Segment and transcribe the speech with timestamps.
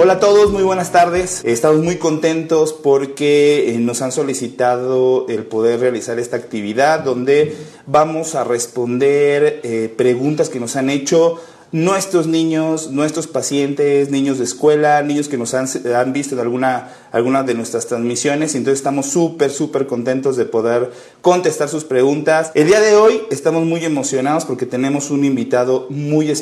[0.00, 1.42] Hola a todos, muy buenas tardes.
[1.44, 8.36] Estamos muy contentos porque eh, nos han solicitado el poder realizar esta actividad donde vamos
[8.36, 11.40] a responder eh, preguntas que nos han hecho
[11.72, 15.66] nuestros niños, nuestros pacientes, niños de escuela, niños que nos han,
[16.12, 18.54] visto en alguna, de nuestras transmisiones.
[18.54, 20.92] Entonces estamos súper, súper contentos de poder
[21.22, 22.52] contestar sus preguntas.
[22.54, 26.32] El día de hoy estamos muy emocionados porque tenemos un invitado muy,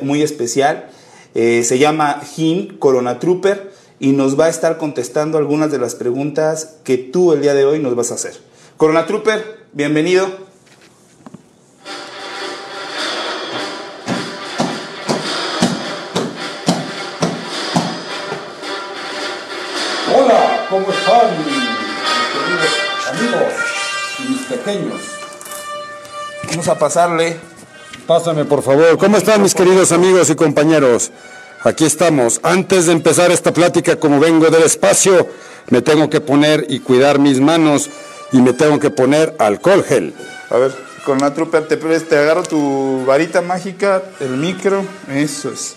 [0.00, 0.88] muy especial.
[1.34, 5.94] Eh, se llama Jin Corona Trooper y nos va a estar contestando algunas de las
[5.94, 8.38] preguntas que tú el día de hoy nos vas a hacer.
[8.76, 10.26] Corona Trooper, bienvenido.
[20.14, 21.46] Hola, ¿cómo están mis
[22.34, 22.72] queridos
[23.10, 23.52] amigos
[24.18, 25.00] y mis pequeños?
[26.50, 27.51] Vamos a pasarle
[28.06, 28.98] Pásame, por favor.
[28.98, 31.12] ¿Cómo están mis queridos amigos y compañeros?
[31.62, 32.40] Aquí estamos.
[32.42, 35.28] Antes de empezar esta plática, como vengo del espacio,
[35.70, 37.88] me tengo que poner y cuidar mis manos
[38.32, 40.14] y me tengo que poner alcohol gel.
[40.50, 40.74] A ver,
[41.06, 45.76] con la trupe te, te agarro tu varita mágica, el micro, eso es.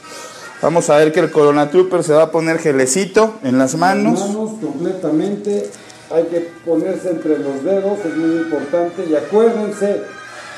[0.63, 4.19] Vamos a ver que el Corona Trooper se va a poner gelecito en las manos.
[4.19, 5.69] Las manos completamente,
[6.09, 9.05] hay que ponerse entre los dedos, es muy importante.
[9.07, 10.01] Y acuérdense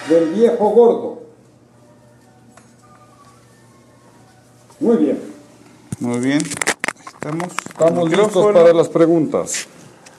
[0.07, 1.26] del viejo gordo.
[4.79, 5.19] Muy bien.
[5.99, 6.39] Muy bien.
[7.07, 7.47] Estamos.
[7.67, 9.67] Estamos listos para las preguntas.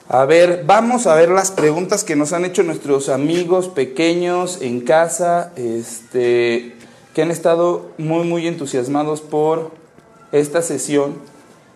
[0.09, 4.81] A ver, vamos a ver las preguntas que nos han hecho nuestros amigos pequeños en
[4.81, 6.75] casa, este,
[7.13, 9.71] que han estado muy, muy entusiasmados por
[10.31, 11.15] esta sesión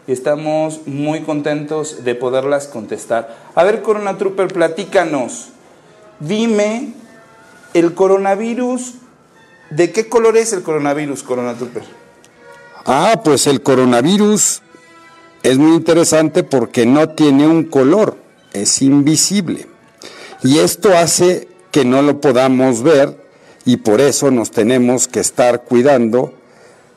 [0.07, 3.37] y estamos muy contentos de poderlas contestar.
[3.55, 5.49] A ver, Corona Trooper, platícanos.
[6.19, 6.93] Dime,
[7.73, 8.95] el coronavirus,
[9.69, 12.02] ¿de qué color es el coronavirus, Corona Trooper?
[12.85, 14.61] Ah, pues el coronavirus
[15.41, 18.17] es muy interesante porque no tiene un color,
[18.51, 19.67] es invisible.
[20.43, 23.17] Y esto hace que no lo podamos ver
[23.63, 26.33] y por eso nos tenemos que estar cuidando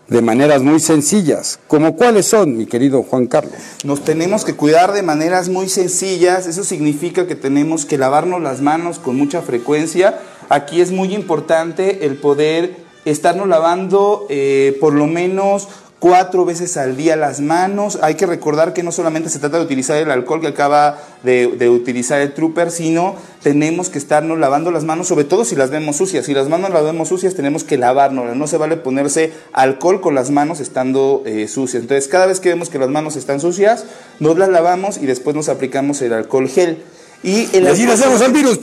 [0.08, 1.60] de maneras muy sencillas.
[1.69, 3.54] ¿Como cuáles son, mi querido Juan Carlos?
[3.84, 6.48] Nos tenemos que cuidar de maneras muy sencillas.
[6.48, 10.20] Eso significa que tenemos que lavarnos las manos con mucha frecuencia.
[10.48, 15.69] Aquí es muy importante el poder estarnos lavando eh, por lo menos
[15.99, 17.99] cuatro veces al día las manos.
[18.03, 21.69] Hay que recordar que no solamente se trata de utilizar el alcohol que acaba de,
[21.69, 25.97] utilizar el trooper, sino tenemos que estarnos lavando las manos, sobre todo si las vemos
[25.97, 26.27] sucias.
[26.27, 28.37] Si las manos las vemos sucias, tenemos que lavárnoslas.
[28.37, 31.83] No se vale ponerse alcohol con las manos estando eh, sucias.
[31.83, 33.84] Entonces, cada vez que vemos que las manos están sucias,
[34.21, 36.83] nos las lavamos y después nos aplicamos el alcohol gel.
[37.22, 38.61] Y el así hacemos al virus.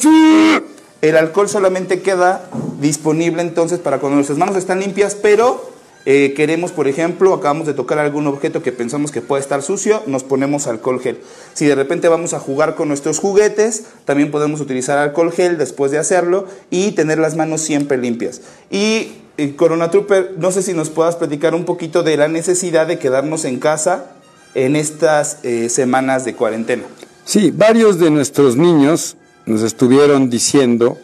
[1.01, 2.47] El alcohol solamente queda
[2.83, 5.73] disponible entonces para cuando nuestras manos están limpias, pero
[6.05, 10.03] eh, queremos, por ejemplo, acabamos de tocar algún objeto que pensamos que puede estar sucio,
[10.05, 11.19] nos ponemos alcohol gel.
[11.53, 15.91] Si de repente vamos a jugar con nuestros juguetes, también podemos utilizar alcohol gel después
[15.91, 18.41] de hacerlo y tener las manos siempre limpias.
[18.69, 22.85] Y eh, Corona Trooper, no sé si nos puedas platicar un poquito de la necesidad
[22.85, 24.11] de quedarnos en casa
[24.55, 26.83] en estas eh, semanas de cuarentena.
[27.23, 29.15] Sí, varios de nuestros niños
[29.45, 30.97] nos estuvieron diciendo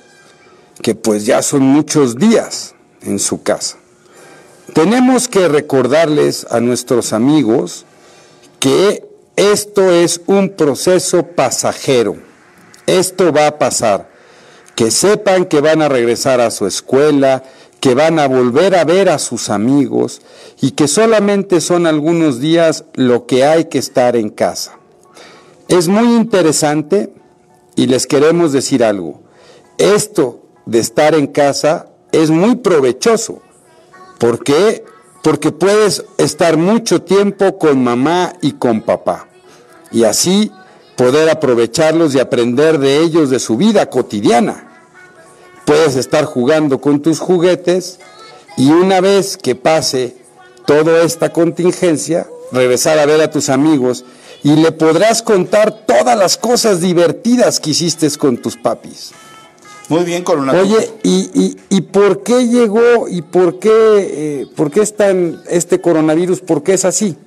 [0.82, 3.78] que pues ya son muchos días en su casa.
[4.74, 7.86] Tenemos que recordarles a nuestros amigos
[8.60, 12.18] que esto es un proceso pasajero.
[12.86, 14.10] Esto va a pasar.
[14.76, 17.44] Que sepan que van a regresar a su escuela,
[17.80, 20.22] que van a volver a ver a sus amigos
[20.62, 24.78] y que solamente son algunos días lo que hay que estar en casa.
[25.68, 27.14] Es muy interesante
[27.76, 29.22] y les queremos decir algo.
[29.78, 33.42] Esto de estar en casa es muy provechoso
[34.20, 34.84] ¿Por qué?
[35.24, 39.28] Porque puedes estar mucho tiempo con mamá y con papá
[39.92, 40.52] y así
[40.98, 44.68] poder aprovecharlos y aprender de ellos de su vida cotidiana.
[45.66, 48.00] Puedes estar jugando con tus juguetes
[48.58, 50.18] y una vez que pase
[50.68, 54.04] toda esta contingencia, regresar a ver a tus amigos
[54.44, 59.12] y le podrás contar todas las cosas divertidas que hiciste con tus papis.
[59.90, 60.54] Muy bien, Corona.
[60.54, 65.82] Oye, ¿y, y, por qué llegó y por qué, eh, por qué está en este
[65.82, 66.42] coronavirus?
[66.42, 67.18] ¿Por qué es así?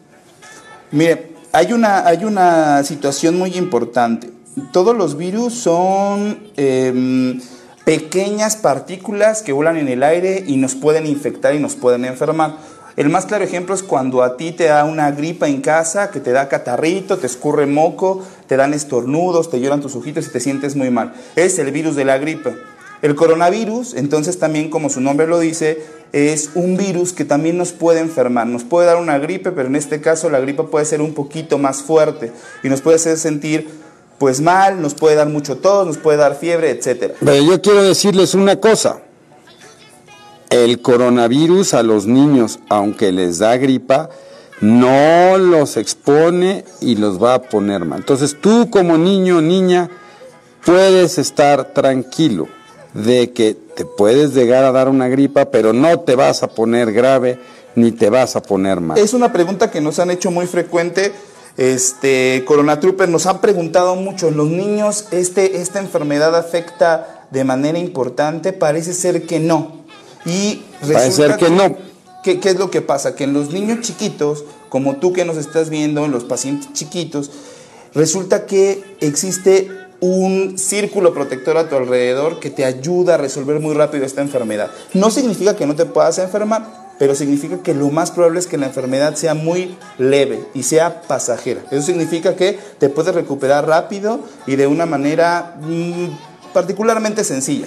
[0.92, 4.30] Mire, hay una, hay una situación muy importante.
[4.72, 7.40] Todos los virus son, em,
[7.84, 12.56] pequeñas partículas que vuelan en el aire y nos pueden infectar y nos pueden enfermar.
[12.94, 16.20] El más claro ejemplo es cuando a ti te da una gripa en casa, que
[16.20, 20.40] te da catarrito, te escurre moco, te dan estornudos, te lloran tus ojitos y te
[20.40, 21.14] sientes muy mal.
[21.36, 22.54] Es el virus de la gripe.
[23.02, 27.72] El coronavirus, entonces también como su nombre lo dice, es un virus que también nos
[27.72, 28.46] puede enfermar.
[28.46, 31.58] Nos puede dar una gripe, pero en este caso la gripe puede ser un poquito
[31.58, 33.68] más fuerte y nos puede hacer sentir
[34.18, 37.14] pues mal, nos puede dar mucho tos, nos puede dar fiebre, etc.
[37.18, 39.00] Pero yo quiero decirles una cosa.
[40.48, 44.10] El coronavirus a los niños, aunque les da gripa,
[44.62, 47.98] no los expone y los va a poner mal.
[47.98, 49.90] Entonces tú como niño o niña
[50.64, 52.48] puedes estar tranquilo
[52.94, 56.92] de que te puedes llegar a dar una gripa, pero no te vas a poner
[56.92, 57.38] grave
[57.74, 58.98] ni te vas a poner mal.
[58.98, 61.12] Es una pregunta que nos han hecho muy frecuente.
[61.56, 67.78] Este, Corona Trooper nos han preguntado mucho, ¿los niños este, esta enfermedad afecta de manera
[67.78, 68.52] importante?
[68.52, 69.82] Parece ser que no.
[70.24, 71.91] Y Parece ser que no.
[72.22, 73.14] ¿Qué, ¿Qué es lo que pasa?
[73.14, 77.30] Que en los niños chiquitos, como tú que nos estás viendo, en los pacientes chiquitos,
[77.94, 79.70] resulta que existe
[80.02, 84.70] un círculo protector a tu alrededor que te ayuda a resolver muy rápido esta enfermedad.
[84.94, 88.58] No significa que no te puedas enfermar, pero significa que lo más probable es que
[88.58, 91.62] la enfermedad sea muy leve y sea pasajera.
[91.70, 96.08] Eso significa que te puedes recuperar rápido y de una manera mmm,
[96.52, 97.66] particularmente sencilla.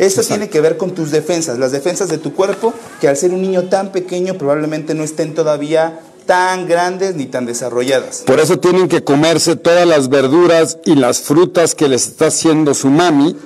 [0.00, 3.32] Esto tiene que ver con tus defensas, las defensas de tu cuerpo, que al ser
[3.32, 8.22] un niño tan pequeño probablemente no estén todavía tan grandes ni tan desarrolladas.
[8.24, 12.72] Por eso tienen que comerse todas las verduras y las frutas que les está haciendo
[12.72, 13.36] su mami,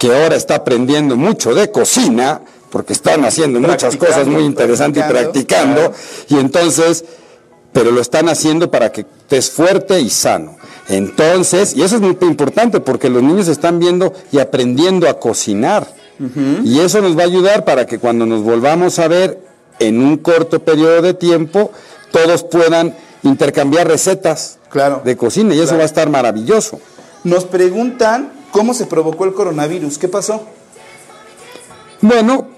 [0.00, 2.40] que ahora está aprendiendo mucho de cocina,
[2.70, 5.94] porque están haciendo muchas cosas muy interesantes y practicando, claro.
[6.28, 7.04] y entonces,
[7.72, 10.56] pero lo están haciendo para que estés fuerte y sano.
[10.88, 15.86] Entonces, y eso es muy importante porque los niños están viendo y aprendiendo a cocinar.
[16.18, 16.64] Uh -huh.
[16.64, 19.40] Y eso nos va a ayudar para que cuando nos volvamos a ver
[19.78, 21.72] en un corto periodo de tiempo,
[22.10, 25.78] todos puedan intercambiar recetas claro, de cocina y eso claro.
[25.78, 26.80] va a estar maravilloso.
[27.24, 29.98] Nos preguntan cómo se provocó el coronavirus.
[29.98, 30.42] ¿Qué pasó?
[32.00, 32.48] Bueno,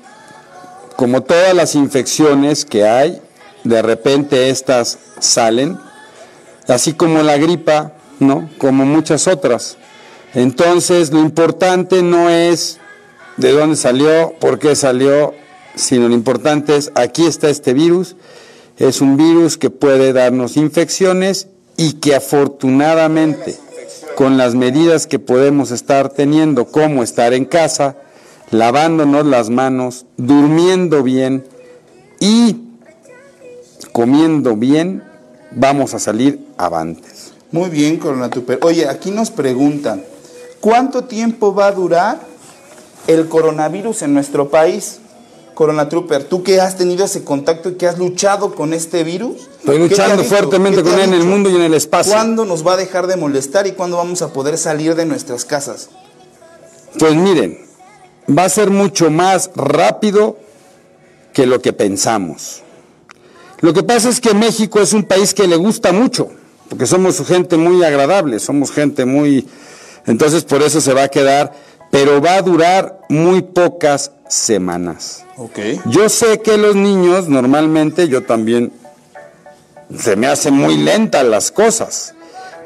[0.97, 3.21] como todas las infecciones que hay,
[3.65, 5.79] de repente estas salen,
[6.69, 8.49] así como la gripa, ¿no?
[8.59, 9.77] Como muchas otras.
[10.35, 12.79] Entonces, lo importante no es
[13.37, 15.35] de dónde salió, por qué salió,
[15.75, 18.17] sino lo importante es, aquí está este virus,
[18.79, 23.57] es un virus que puede darnos infecciones y que afortunadamente,
[24.15, 27.97] con las medidas que podemos estar teniendo, como estar en casa,
[28.51, 31.45] lavándonos las manos, durmiendo bien
[32.21, 32.57] y
[33.95, 35.05] comiendo bien,
[35.53, 37.33] vamos a salir avantes.
[37.53, 38.59] Muy bien, Corona Tuper.
[38.63, 40.03] Oye, aquí nos preguntan,
[40.61, 42.19] ¿cuánto tiempo va a durar
[43.07, 44.99] el coronavirus en nuestro país?
[45.55, 49.49] Corona Trooper, tú que has tenido ese contacto y que has luchado con este virus.
[49.61, 52.15] Estoy luchando fuertemente con él en el mundo y en el espacio.
[52.15, 55.45] ¿Cuándo nos va a dejar de molestar y cuándo vamos a poder salir de nuestras
[55.45, 55.89] casas?
[56.99, 57.61] Pues miren,
[58.29, 60.37] va a ser mucho más rápido
[61.33, 62.64] que lo que pensamos.
[63.65, 66.29] Lo que pasa es que México es un país que le gusta mucho,
[66.69, 69.49] porque somos gente muy agradable, somos gente muy...
[70.05, 71.55] Entonces por eso se va a quedar,
[71.91, 75.25] pero va a durar muy pocas semanas.
[75.39, 75.81] Okay.
[75.87, 78.71] Yo sé que los niños normalmente, yo también,
[79.99, 82.15] se me hacen muy lentas las cosas,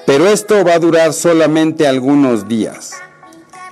[0.05, 2.91] pero esto va a durar solamente algunos días.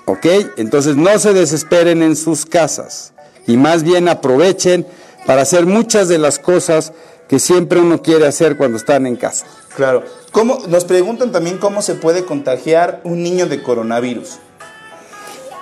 [0.04, 0.26] ¿Ok?
[0.58, 3.14] Entonces no se desesperen en sus casas
[3.48, 4.86] y más bien aprovechen
[5.26, 6.92] para hacer muchas de las cosas
[7.28, 9.46] que siempre uno quiere hacer cuando están en casa.
[9.74, 10.04] Claro.
[10.32, 14.38] ¿Cómo, nos preguntan también cómo se puede contagiar un niño de coronavirus.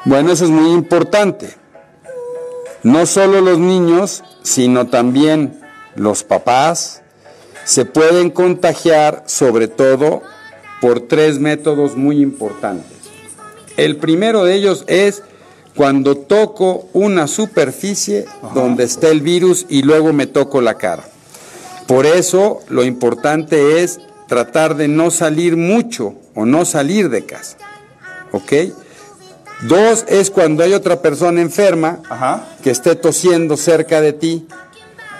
[0.04, 1.54] Bueno, eso es muy importante.
[2.82, 5.60] No solo los niños, sino también
[5.94, 7.02] los papás
[7.64, 10.22] se pueden contagiar sobre todo
[10.82, 12.92] por tres métodos muy importantes.
[13.78, 15.22] El primero de ellos es
[15.74, 18.54] cuando toco una superficie Ajá.
[18.54, 21.04] donde está el virus y luego me toco la cara.
[21.86, 27.58] Por eso lo importante es tratar de no salir mucho o no salir de casa.
[28.32, 28.52] ¿Ok?
[29.62, 32.48] Dos es cuando hay otra persona enferma Ajá.
[32.62, 34.46] que esté tosiendo cerca de ti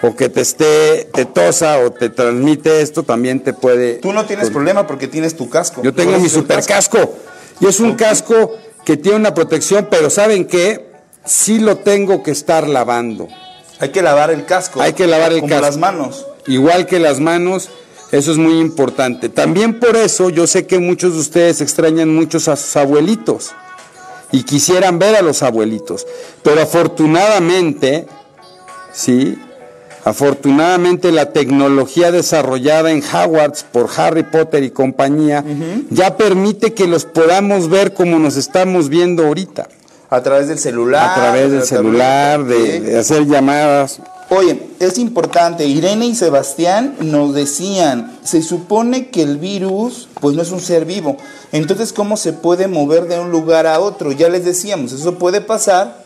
[0.03, 3.95] o que te esté, te tosa o te transmite esto, también te puede...
[3.95, 5.83] Tú no tienes problema porque tienes tu casco.
[5.83, 6.99] Yo tengo mi super casco.
[6.99, 7.15] casco.
[7.61, 8.09] Y es un okay.
[8.09, 8.53] casco
[8.85, 10.93] que tiene una protección, pero ¿saben qué?
[11.25, 13.29] Sí lo tengo que estar lavando.
[13.81, 14.83] Hay que lavar el casco.
[14.83, 15.67] Hay que lavar el como casco.
[15.67, 16.27] las manos.
[16.47, 17.71] Igual que las manos,
[18.13, 19.29] eso es muy importante.
[19.29, 23.53] También por eso yo sé que muchos de ustedes extrañan muchos a sus abuelitos.
[24.33, 26.07] y quisieran ver a los abuelitos.
[26.43, 28.07] Pero afortunadamente,
[28.93, 29.39] sí,
[30.05, 35.45] afortunadamente la tecnología desarrollada en Hogwarts por Harry Potter y compañía
[35.91, 39.69] ya permite que los podamos ver como nos estamos viendo ahorita.
[40.11, 41.11] A través del celular.
[41.11, 44.01] A través del celular, de, de hacer llamadas.
[44.37, 50.43] Oye, es importante, Irene y Sebastián nos decían, se supone que el virus pues no
[50.43, 51.17] es un ser vivo,
[51.53, 54.11] entonces ¿cómo se puede mover de un lugar a otro?
[54.11, 56.05] Ya les decíamos, eso puede pasar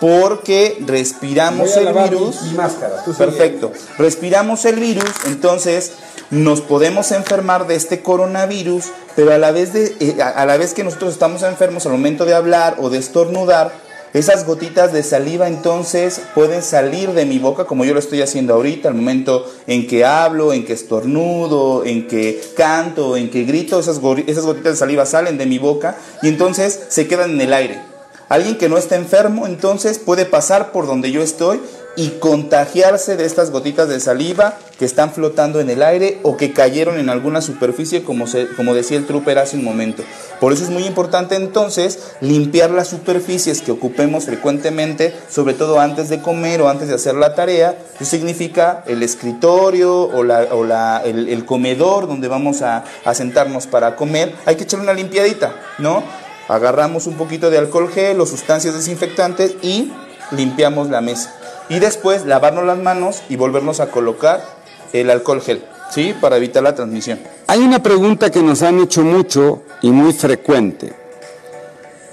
[0.00, 2.42] porque respiramos el virus.
[2.42, 3.70] Mi, máscara, Perfecto.
[3.98, 5.92] Respiramos el virus, entonces
[6.30, 10.74] nos podemos enfermar de este coronavirus, pero a la vez de eh, a la vez
[10.74, 13.70] que nosotros estamos enfermos al momento de hablar o de estornudar,
[14.12, 18.54] esas gotitas de saliva entonces pueden salir de mi boca como yo lo estoy haciendo
[18.54, 23.78] ahorita, al momento en que hablo, en que estornudo, en que canto, en que grito,
[23.78, 27.52] esas, esas gotitas de saliva salen de mi boca y entonces se quedan en el
[27.52, 27.80] aire.
[28.28, 31.60] Alguien que no está enfermo entonces puede pasar por donde yo estoy
[31.96, 36.52] y contagiarse de estas gotitas de saliva que están flotando en el aire o que
[36.52, 40.02] cayeron en alguna superficie, como, se, como decía el trooper hace un momento.
[40.40, 46.08] Por eso es muy importante entonces limpiar las superficies que ocupemos frecuentemente, sobre todo antes
[46.08, 47.76] de comer o antes de hacer la tarea.
[47.96, 53.66] Eso significa el escritorio o, la, o la, el, comedor donde vamos a, a sentarnos
[53.66, 54.32] para comer.
[54.46, 56.02] Hay que echar una limpiadita, ¿no?
[56.48, 59.92] Agarramos un poquito de alcohol gel o sustancias desinfectantes y
[60.32, 61.39] limpiamos la mesa
[61.70, 64.44] y después lavarnos las manos y volvernos a colocar
[64.92, 66.14] el alcohol gel, ¿sí?
[66.20, 67.20] Para evitar la transmisión.
[67.46, 70.92] Hay una pregunta que nos han hecho mucho y muy frecuente.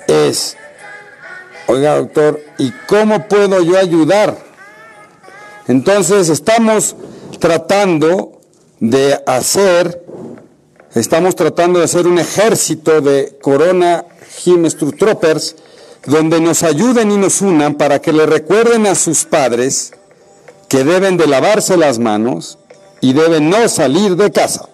[0.08, 0.56] Es,
[1.66, 4.38] oiga doctor, ¿y cómo puedo yo ayudar?
[5.68, 6.96] Entonces estamos
[7.40, 8.40] tratando
[8.80, 10.04] de hacer,
[10.94, 14.06] estamos tratando de hacer un ejército de Corona
[14.46, 15.56] Himestru Troopers
[16.08, 19.92] donde nos ayuden y nos unan para que le recuerden a sus padres
[20.70, 22.58] que deben de lavarse las manos
[23.02, 24.70] y deben no salir de casa.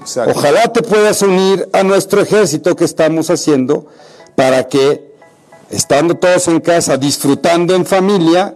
[0.00, 0.32] Exacto.
[0.36, 3.86] Ojalá te puedas unir a nuestro ejército que estamos haciendo
[4.36, 5.12] para que,
[5.68, 8.54] estando todos en casa, disfrutando en familia,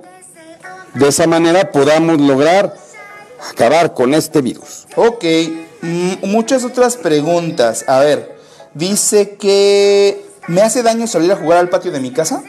[0.95, 2.77] de esa manera podamos lograr
[3.51, 4.87] acabar con este virus.
[4.95, 5.25] Ok,
[6.23, 7.85] muchas otras preguntas.
[7.89, 8.37] A ver,
[8.75, 12.43] dice que ¿Me hace daño salir a jugar al patio de mi casa?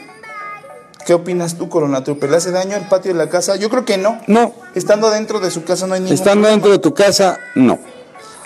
[1.06, 2.30] ¿Qué opinas tú, Corona Trooper?
[2.30, 3.56] ¿Le hace daño al patio de la casa?
[3.56, 4.22] Yo creo que no.
[4.28, 4.54] No.
[4.76, 6.52] Estando dentro de su casa no hay ningún Estando problema.
[6.52, 7.80] dentro de tu casa, no.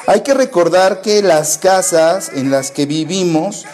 [0.08, 3.66] Hay que recordar que las casas en las que vivimos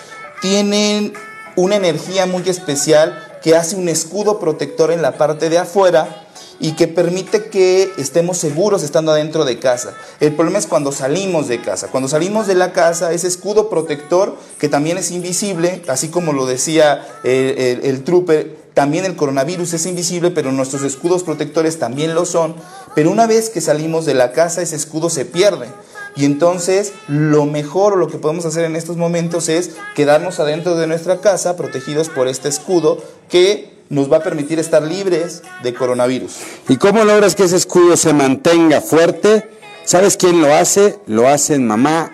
[0.41, 1.13] tienen
[1.55, 6.26] una energía muy especial que hace un escudo protector en la parte de afuera
[6.59, 9.93] y que permite que estemos seguros estando adentro de casa.
[10.19, 11.87] El problema es cuando salimos de casa.
[11.87, 16.45] Cuando salimos de la casa, ese escudo protector, que también es invisible, así como lo
[16.45, 22.13] decía el, el, el trooper, también el coronavirus es invisible, pero nuestros escudos protectores también
[22.13, 22.55] lo son.
[22.93, 25.67] Pero una vez que salimos de la casa, ese escudo se pierde.
[26.15, 30.75] Y entonces lo mejor o lo que podemos hacer en estos momentos es quedarnos adentro
[30.75, 32.97] de nuestra casa protegidos por este escudo
[33.29, 36.35] que nos va a permitir estar libres de coronavirus.
[36.69, 39.49] ¿Y cómo logras que ese escudo se mantenga fuerte?
[39.85, 40.99] ¿Sabes quién lo hace?
[41.07, 42.11] Lo hace mamá,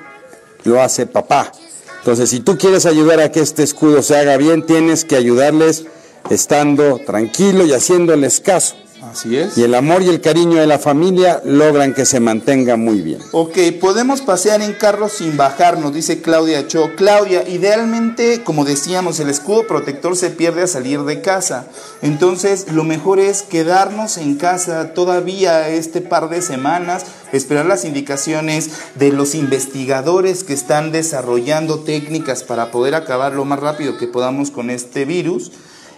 [0.63, 1.51] lo hace papá.
[1.99, 5.85] Entonces, si tú quieres ayudar a que este escudo se haga bien, tienes que ayudarles
[6.29, 8.75] estando tranquilo y haciéndoles caso.
[9.13, 9.59] Así es.
[9.59, 13.19] Y el amor y el cariño de la familia logran que se mantenga muy bien.
[13.31, 16.95] Ok, podemos pasear en carro sin bajarnos, dice Claudia Cho.
[16.95, 21.67] Claudia, idealmente, como decíamos, el escudo protector se pierde a salir de casa.
[22.01, 28.71] Entonces, lo mejor es quedarnos en casa todavía este par de semanas, esperar las indicaciones
[28.95, 34.49] de los investigadores que están desarrollando técnicas para poder acabar lo más rápido que podamos
[34.49, 35.51] con este virus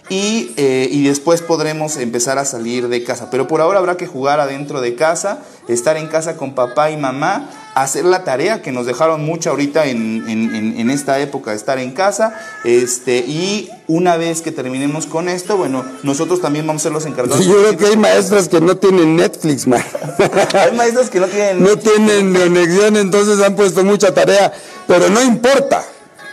[0.10, 3.30] y, eh, y, después podremos empezar a salir de casa.
[3.32, 6.98] Pero por ahora habrá que jugar adentro de casa, estar en casa con papá y
[6.98, 11.80] mamá, hacer la tarea que nos dejaron mucho ahorita en, en, en esta época, estar
[11.80, 12.38] en casa.
[12.64, 17.08] Este, y una vez que terminemos con esto, bueno, nosotros también vamos a ser los
[17.08, 17.44] encargados.
[17.44, 19.84] Yo creo que hay maestras que no tienen Netflix, man.
[20.54, 24.54] hay maestras que no tienen No tienen conexión, entonces han puesto mucha tarea,
[24.86, 25.84] pero no importa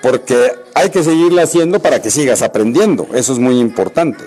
[0.03, 3.07] porque hay que seguirla haciendo para que sigas aprendiendo.
[3.15, 4.25] Eso es muy importante.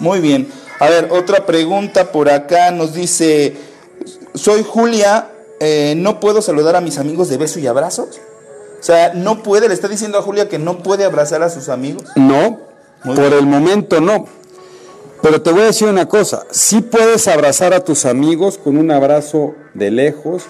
[0.00, 0.48] Muy bien.
[0.80, 3.56] A ver, otra pregunta por acá nos dice,
[4.34, 5.28] soy Julia,
[5.60, 8.20] eh, ¿no puedo saludar a mis amigos de beso y abrazos?
[8.80, 11.68] O sea, no puede, le está diciendo a Julia que no puede abrazar a sus
[11.68, 12.02] amigos.
[12.16, 12.60] No,
[13.04, 13.38] muy por bien.
[13.38, 14.26] el momento no.
[15.22, 18.90] Pero te voy a decir una cosa, sí puedes abrazar a tus amigos con un
[18.90, 20.42] abrazo de lejos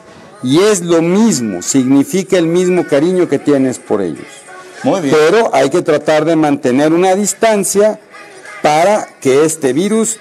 [0.43, 4.27] y es lo mismo, significa el mismo cariño que tienes por ellos.
[4.85, 5.17] Muy bien.
[5.19, 7.99] Pero hay que tratar de mantener una distancia
[8.63, 10.19] para que este virus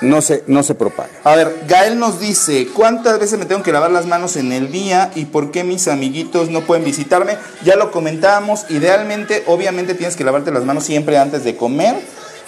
[0.00, 1.10] no se, no se propague.
[1.24, 4.70] A ver, Gael nos dice, ¿cuántas veces me tengo que lavar las manos en el
[4.70, 7.38] día y por qué mis amiguitos no pueden visitarme?
[7.64, 11.94] Ya lo comentábamos, idealmente, obviamente tienes que lavarte las manos siempre antes de comer,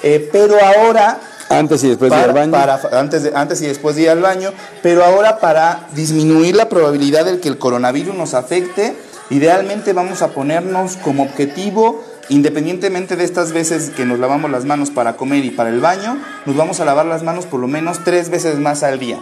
[0.02, 1.20] eh, pero ahora...
[1.50, 2.52] Antes y después de ir al baño.
[2.52, 6.68] para- antes, de- antes y después de ir al baño, pero ahora para disminuir la
[6.68, 8.94] probabilidad de que el coronavirus nos afecte,
[9.30, 14.90] idealmente vamos a ponernos como objetivo, independientemente de estas veces que nos lavamos las manos
[14.90, 18.04] para comer y para el baño, nos vamos a lavar las manos por lo menos
[18.04, 19.20] tres veces más al día.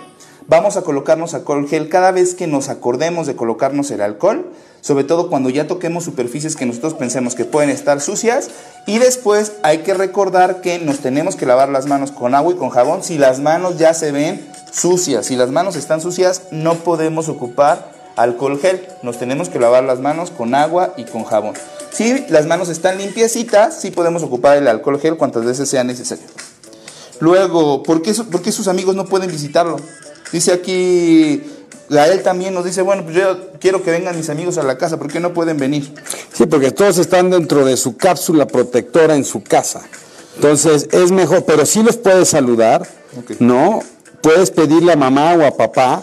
[0.49, 5.03] Vamos a colocarnos alcohol gel cada vez que nos acordemos de colocarnos el alcohol, sobre
[5.03, 8.51] todo cuando ya toquemos superficies que nosotros pensemos que pueden estar sucias.
[8.87, 12.57] Y después hay que recordar que nos tenemos que lavar las manos con agua y
[12.57, 15.27] con jabón si las manos ya se ven sucias.
[15.27, 18.87] Si las manos están sucias, no podemos ocupar alcohol gel.
[19.03, 21.55] Nos tenemos que lavar las manos con agua y con jabón.
[21.93, 26.25] Si las manos están limpiecitas, sí podemos ocupar el alcohol gel cuantas veces sea necesario.
[27.21, 29.77] Luego, ¿por qué, su- por qué sus amigos no pueden visitarlo?
[30.33, 31.43] Dice aquí,
[31.89, 34.99] Gael también nos dice, bueno, pues yo quiero que vengan mis amigos a la casa,
[34.99, 35.95] ¿por qué no pueden venir?
[36.33, 39.83] Sí, porque todos están dentro de su cápsula protectora en su casa.
[40.35, 42.87] Entonces es mejor, pero sí los puedes saludar.
[43.39, 43.81] ¿no?
[44.21, 46.03] Puedes pedirle a mamá o a papá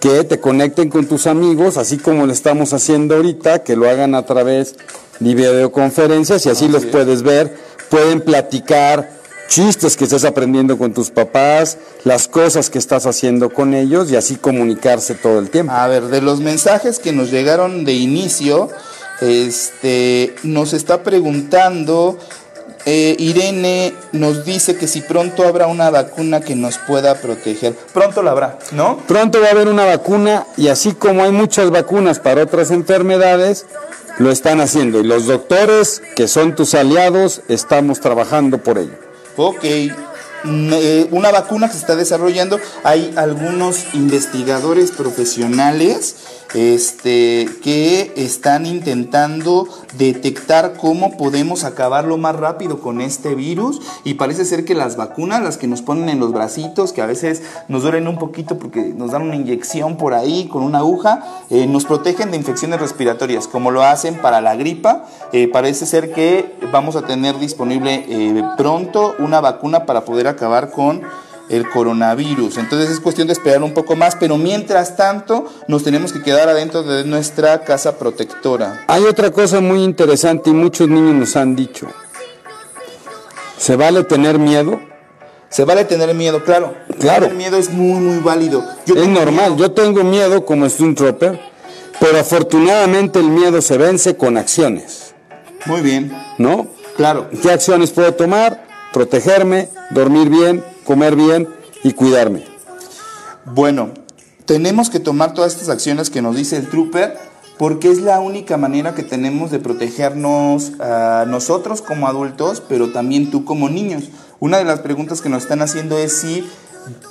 [0.00, 4.14] que te conecten con tus amigos, así como lo estamos haciendo ahorita, que lo hagan
[4.14, 4.74] a través
[5.20, 7.54] de videoconferencias y así los puedes ver.
[7.90, 13.74] Pueden platicar chistes que estés aprendiendo con tus papás, las cosas que estás haciendo con
[13.74, 15.72] ellos y así comunicarse todo el tiempo.
[15.72, 18.70] A ver, de los mensajes que nos llegaron de inicio,
[19.20, 22.16] este, nos está preguntando,
[22.86, 27.74] eh, Irene nos dice que si pronto habrá una vacuna que nos pueda proteger.
[27.92, 28.98] Pronto la habrá, ¿no?
[29.06, 33.66] Pronto va a haber una vacuna y así como hay muchas vacunas para otras enfermedades,
[34.18, 35.00] lo están haciendo.
[35.00, 38.94] Y los doctores, que son tus aliados, estamos trabajando por ello.
[39.36, 39.64] Ok.
[39.64, 46.16] Eh, Una vacuna que se está desarrollando, hay algunos investigadores profesionales
[46.54, 54.44] este, que están intentando detectar cómo podemos acabarlo más rápido con este virus y parece
[54.44, 57.82] ser que las vacunas, las que nos ponen en los bracitos, que a veces nos
[57.82, 61.84] duelen un poquito porque nos dan una inyección por ahí con una aguja, eh, nos
[61.84, 65.04] protegen de infecciones respiratorias, como lo hacen para la gripa.
[65.32, 70.70] Eh, parece ser que vamos a tener disponible eh, pronto una vacuna para poder acabar
[70.70, 71.02] con
[71.50, 72.56] el coronavirus.
[72.58, 76.48] Entonces es cuestión de esperar un poco más, pero mientras tanto nos tenemos que quedar
[76.48, 78.84] adentro de nuestra casa protectora.
[78.86, 81.88] Hay otra cosa muy interesante y muchos niños nos han dicho.
[83.58, 84.80] ¿Se vale tener miedo?
[85.50, 86.74] Se vale tener miedo, claro.
[87.00, 87.26] Claro.
[87.26, 88.64] El miedo es muy, muy válido.
[88.86, 89.56] Yo es normal, miedo.
[89.56, 91.40] yo tengo miedo como Trooper,
[91.98, 95.12] pero afortunadamente el miedo se vence con acciones,
[95.66, 96.68] Muy bien, ¿no?
[96.96, 97.28] claro.
[97.42, 98.64] ¿Qué acciones puedo tomar?
[98.92, 101.48] Protegerme, dormir bien, comer bien
[101.84, 102.44] y cuidarme.
[103.44, 103.90] Bueno,
[104.44, 107.16] tenemos que tomar todas estas acciones que nos dice el trooper
[107.58, 113.30] porque es la única manera que tenemos de protegernos a nosotros como adultos, pero también
[113.30, 114.08] tú como niños.
[114.40, 116.44] Una de las preguntas que nos están haciendo es si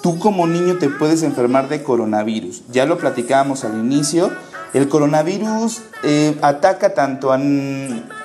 [0.03, 2.63] tú como niño te puedes enfermar de coronavirus.
[2.73, 4.29] Ya lo platicábamos al inicio.
[4.73, 7.39] El coronavirus eh, ataca tanto a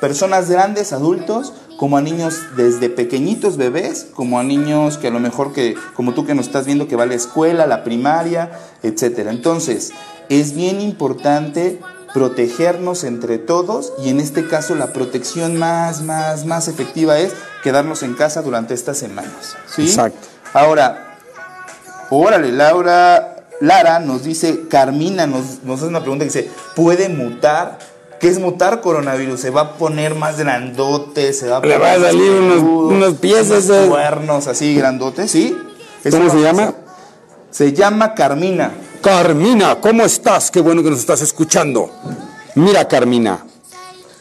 [0.01, 5.21] personas grandes, adultos, como a niños desde pequeñitos bebés, como a niños que a lo
[5.21, 8.51] mejor que, como tú que nos estás viendo, que va a la escuela, la primaria,
[8.83, 9.31] etcétera.
[9.31, 9.93] Entonces,
[10.29, 11.81] es bien importante
[12.15, 17.33] protegernos entre todos y en este caso la protección más, más, más efectiva es
[17.65, 19.57] quedarnos en casa durante estas semanas.
[19.67, 19.83] ¿sí?
[19.83, 20.29] Exacto.
[20.53, 21.19] Ahora,
[22.11, 27.79] órale, Laura, Lara nos dice, Carmina nos, nos hace una pregunta que dice, ¿puede mutar?
[28.25, 29.39] ¿Qué es mutar coronavirus?
[29.39, 31.35] ¿Se va a poner más grandote?
[31.35, 34.75] ¿Se va a Le va a poner salir unos- unos pies unos ese- cuernos así
[34.75, 35.55] grandotes, ¿sí?
[36.11, 36.73] ¿Cómo se llama?
[37.51, 38.73] Se llama Carmina.
[39.03, 40.51] Carmina, ¿cómo estás?
[40.51, 41.91] Qué bueno que nos estás escuchando.
[42.55, 43.45] Mira, Carmina,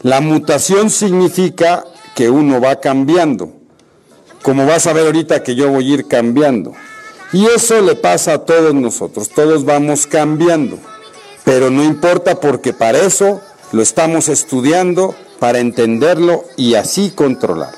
[0.01, 3.53] la mutación significa que uno va cambiando.
[4.41, 6.73] Como vas a ver ahorita que yo voy a ir cambiando.
[7.31, 10.77] Y eso le pasa a todos nosotros, todos vamos cambiando.
[11.45, 13.39] Pero no importa porque para eso
[13.73, 17.77] lo estamos estudiando, para entenderlo y así controlarlo.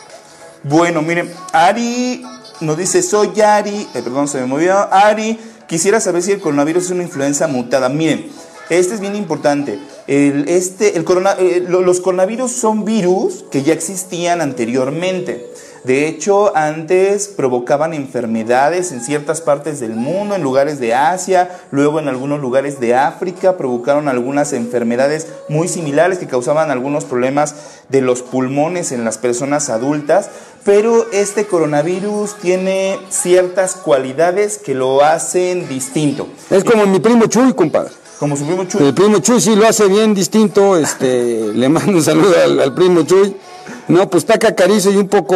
[0.62, 2.24] Bueno, miren, Ari
[2.60, 6.86] nos dice, soy Ari, eh, perdón, se me movió, Ari, quisiera saber si el coronavirus
[6.86, 7.90] es una influenza mutada.
[7.90, 8.30] Miren,
[8.70, 9.80] Este es bien importante.
[10.08, 15.52] El, este, el corona, eh, los coronavirus son virus que ya existían anteriormente.
[15.86, 22.00] De hecho, antes provocaban enfermedades en ciertas partes del mundo, en lugares de Asia, luego
[22.00, 27.54] en algunos lugares de África, provocaron algunas enfermedades muy similares que causaban algunos problemas
[27.90, 30.32] de los pulmones en las personas adultas,
[30.64, 36.28] pero este coronavirus tiene ciertas cualidades que lo hacen distinto.
[36.50, 37.92] Es como mi primo Chuy, compadre.
[38.18, 38.88] Como su primo Chuy.
[38.88, 42.74] El primo Chuy sí lo hace bien distinto, este, le mando un saludo al, al
[42.74, 43.36] primo Chuy.
[43.88, 45.36] No, pues está cacarizo y un poco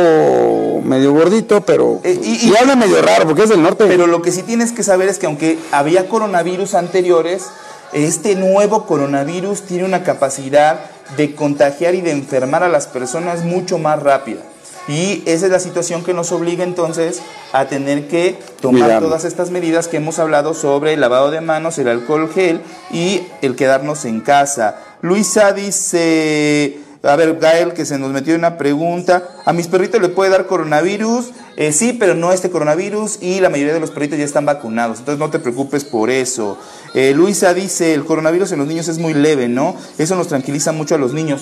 [0.83, 1.99] medio gordito, pero.
[2.03, 3.85] Eh, y- y, y- habla medio raro porque es del norte.
[3.87, 7.45] Pero lo que sí tienes que saber es que aunque había coronavirus anteriores,
[7.93, 10.79] este nuevo coronavirus tiene una capacidad
[11.17, 14.41] de contagiar y de enfermar a las personas mucho más rápida.
[14.87, 17.21] Y esa es la situación que nos obliga entonces
[17.53, 21.77] a tener que tomar todas estas medidas que hemos hablado sobre el lavado de manos,
[21.77, 22.61] el alcohol gel
[22.91, 24.77] y el quedarnos en casa.
[25.01, 29.29] Luisa dice, a ver, Gael, que se nos metió una pregunta.
[29.45, 31.27] ¿A mis perritos le puede dar coronavirus?
[31.55, 34.99] Eh, sí, pero no este coronavirus y la mayoría de los perritos ya están vacunados,
[34.99, 36.57] entonces no te preocupes por eso.
[36.93, 39.75] Eh, Luisa dice, el coronavirus en los niños es muy leve, ¿no?
[39.97, 41.41] Eso nos tranquiliza mucho a los niños.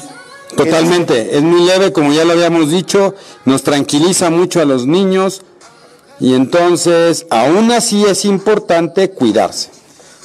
[0.56, 3.14] Totalmente, es muy leve, como ya lo habíamos dicho,
[3.46, 5.42] nos tranquiliza mucho a los niños
[6.20, 9.70] y entonces, aún así es importante cuidarse.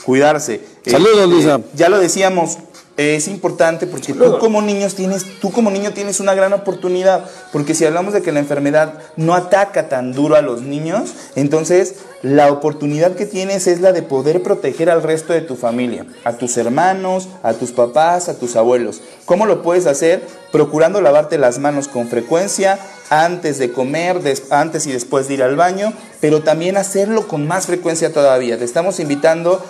[0.05, 0.61] cuidarse.
[0.87, 1.61] Saludos, Luisa.
[1.75, 6.21] ya lo decíamos, eh, es importante porque tú como niños tienes, tú como niño tienes
[6.21, 10.43] una gran oportunidad, porque si hablamos de que la enfermedad no ataca tan duro a
[10.43, 15.41] los niños, entonces la oportunidad que tienes es la de poder proteger al resto de
[15.41, 19.01] tu familia, a tus hermanos, a tus papás, a tus abuelos.
[19.25, 20.23] ¿Cómo lo puedes hacer?
[20.53, 22.79] Procurando lavarte las manos con frecuencia,
[23.11, 27.47] antes de comer, des- antes y después de ir al baño, pero también hacerlo con
[27.47, 28.57] más frecuencia todavía.
[28.59, 29.63] Te estamos invitando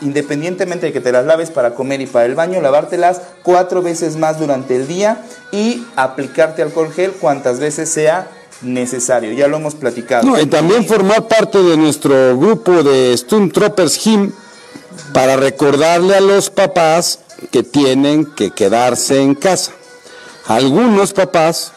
[0.00, 4.16] independientemente de que te las laves para comer y para el baño, lavártelas cuatro veces
[4.16, 8.28] más durante el día y aplicarte alcohol gel cuantas veces sea
[8.62, 9.32] necesario.
[9.32, 10.38] Ya lo hemos platicado.
[10.40, 14.32] Y también formar parte de nuestro grupo de Stormtroopers Him
[15.12, 19.72] para recordarle a los papás que tienen que quedarse en casa.
[20.46, 21.72] Algunos papás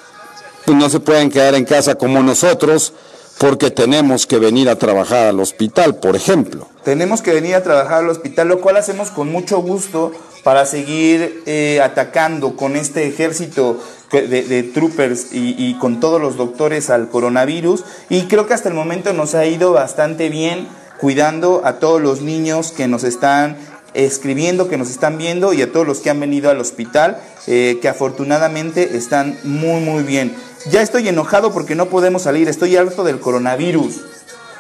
[0.66, 2.94] pues, no se pueden quedar en casa como nosotros
[3.38, 6.68] porque tenemos que venir a trabajar al hospital, por ejemplo.
[6.84, 10.12] Tenemos que venir a trabajar al hospital, lo cual hacemos con mucho gusto
[10.44, 13.80] para seguir eh, atacando con este ejército
[14.12, 17.84] de, de troopers y, y con todos los doctores al coronavirus.
[18.10, 20.68] Y creo que hasta el momento nos ha ido bastante bien
[21.00, 23.58] cuidando a todos los niños que nos están
[23.94, 27.18] escribiendo, que nos están viendo y a todos los que han venido al hospital,
[27.48, 30.36] eh, que afortunadamente están muy, muy bien.
[30.70, 34.02] Ya estoy enojado porque no podemos salir, estoy harto del coronavirus.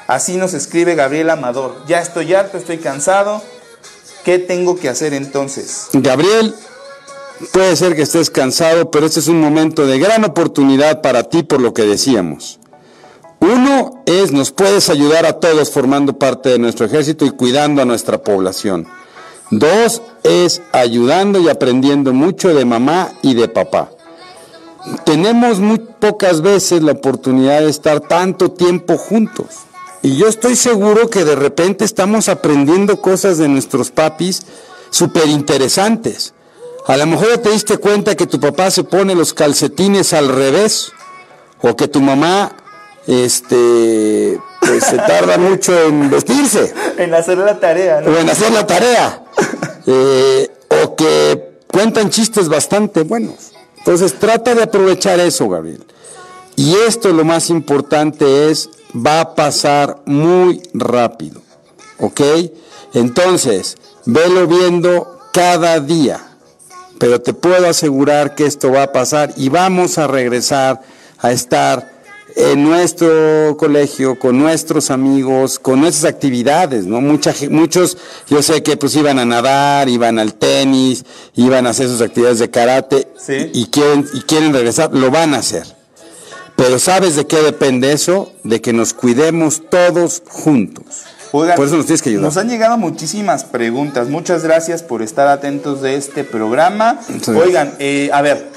[0.07, 1.83] Así nos escribe Gabriel Amador.
[1.87, 3.41] Ya estoy harto, estoy cansado.
[4.25, 5.87] ¿Qué tengo que hacer entonces?
[5.93, 6.53] Gabriel,
[7.51, 11.43] puede ser que estés cansado, pero este es un momento de gran oportunidad para ti
[11.43, 12.59] por lo que decíamos.
[13.39, 17.85] Uno es, nos puedes ayudar a todos formando parte de nuestro ejército y cuidando a
[17.85, 18.87] nuestra población.
[19.51, 23.92] Dos es ayudando y aprendiendo mucho de mamá y de papá.
[25.05, 29.47] Tenemos muy pocas veces la oportunidad de estar tanto tiempo juntos.
[30.01, 34.43] Y yo estoy seguro que de repente estamos aprendiendo cosas de nuestros papis
[34.89, 36.33] súper interesantes.
[36.85, 40.27] A lo mejor ya te diste cuenta que tu papá se pone los calcetines al
[40.27, 40.91] revés
[41.61, 42.51] o que tu mamá
[43.07, 48.11] este pues, se tarda mucho en vestirse En hacer la tarea, ¿no?
[48.11, 49.23] o en hacer la tarea
[49.87, 50.51] eh,
[50.83, 53.52] o que cuentan chistes bastante buenos.
[53.83, 55.83] Entonces trata de aprovechar eso, Gabriel.
[56.55, 61.41] Y esto lo más importante es, va a pasar muy rápido,
[61.99, 62.21] ¿ok?
[62.93, 66.21] Entonces, velo viendo cada día,
[66.97, 70.81] pero te puedo asegurar que esto va a pasar y vamos a regresar
[71.19, 71.92] a estar
[72.35, 77.01] en nuestro colegio, con nuestros amigos, con nuestras actividades, ¿no?
[77.01, 81.87] Mucha, muchos, yo sé que pues iban a nadar, iban al tenis, iban a hacer
[81.87, 83.49] sus actividades de karate Sí.
[83.53, 85.63] y, quieren, y quieren regresar, lo van a hacer.
[86.55, 88.31] Pero ¿sabes de qué depende eso?
[88.43, 90.85] De que nos cuidemos todos juntos.
[91.31, 92.25] Oigan, Por eso nos tienes que ayudar.
[92.25, 94.07] Nos han llegado muchísimas preguntas.
[94.07, 96.99] Muchas gracias por estar atentos de este programa.
[97.27, 98.51] Oigan, eh, a ver,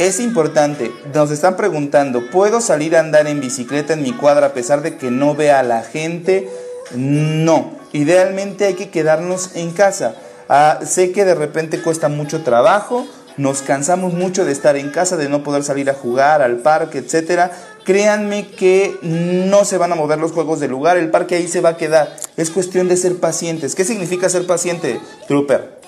[0.00, 0.90] es importante.
[1.14, 4.96] Nos están preguntando, ¿puedo salir a andar en bicicleta en mi cuadra a pesar de
[4.96, 6.48] que no vea a la gente?
[6.94, 7.72] No.
[7.92, 10.14] Idealmente hay que quedarnos en casa.
[10.48, 13.06] Ah, sé que de repente cuesta mucho trabajo.
[13.36, 16.98] Nos cansamos mucho de estar en casa, de no poder salir a jugar al parque,
[16.98, 17.50] etcétera.
[17.84, 21.60] Créanme que no se van a mover los juegos del lugar, el parque ahí se
[21.60, 22.16] va a quedar.
[22.38, 23.74] Es cuestión de ser pacientes.
[23.74, 25.78] ¿Qué significa ser paciente, Trooper?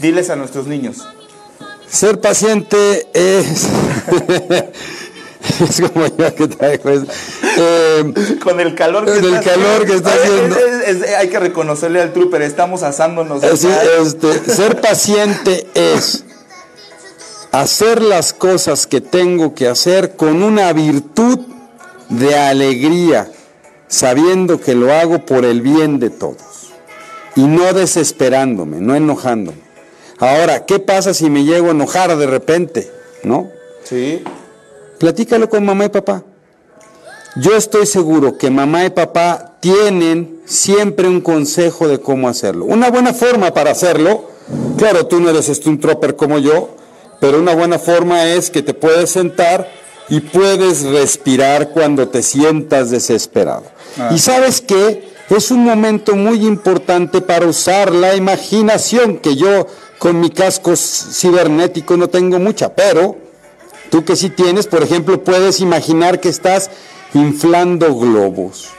[0.00, 1.06] Diles a nuestros niños.
[1.92, 3.66] Ser paciente es...
[5.60, 7.06] es como yo que traigo eso.
[7.58, 10.56] Eh, Con el calor que está calor que está Ay, haciendo.
[10.56, 13.42] es- es- hay que reconocerle al trooper, estamos asándonos.
[13.44, 13.52] acá.
[14.02, 16.24] este, ser paciente es
[17.50, 21.40] hacer las cosas que tengo que hacer con una virtud
[22.08, 23.30] de alegría,
[23.88, 26.72] sabiendo que lo hago por el bien de todos
[27.36, 29.61] y no desesperándome, no enojándome.
[30.22, 32.88] Ahora, ¿qué pasa si me llego a enojar de repente?
[33.24, 33.50] ¿No?
[33.82, 34.22] Sí.
[35.00, 36.22] Platícalo con mamá y papá.
[37.34, 42.66] Yo estoy seguro que mamá y papá tienen siempre un consejo de cómo hacerlo.
[42.66, 44.28] Una buena forma para hacerlo,
[44.78, 46.68] claro, tú no eres este un tropper como yo,
[47.20, 49.68] pero una buena forma es que te puedes sentar
[50.08, 53.64] y puedes respirar cuando te sientas desesperado.
[54.14, 55.10] Y sabes qué?
[55.30, 59.66] Es un momento muy importante para usar la imaginación, que yo
[60.02, 63.22] con mi casco cibernético no tengo mucha, pero
[63.92, 66.70] Tú que sí tienes, por ejemplo, puedes imaginar que estás
[67.12, 68.70] inflando globos.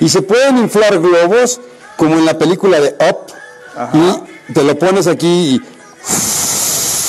[0.00, 1.60] Y se pueden inflar globos
[1.98, 3.18] como en la película de Up.
[3.92, 5.60] Y te lo pones aquí y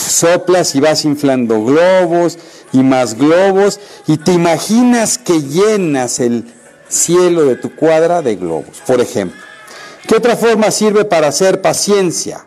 [0.09, 2.37] soplas y vas inflando globos
[2.73, 3.79] y más globos.
[4.05, 6.53] Y te imaginas que llenas el
[6.89, 9.39] cielo de tu cuadra de globos, por ejemplo.
[10.05, 12.44] ¿Qué otra forma sirve para hacer paciencia?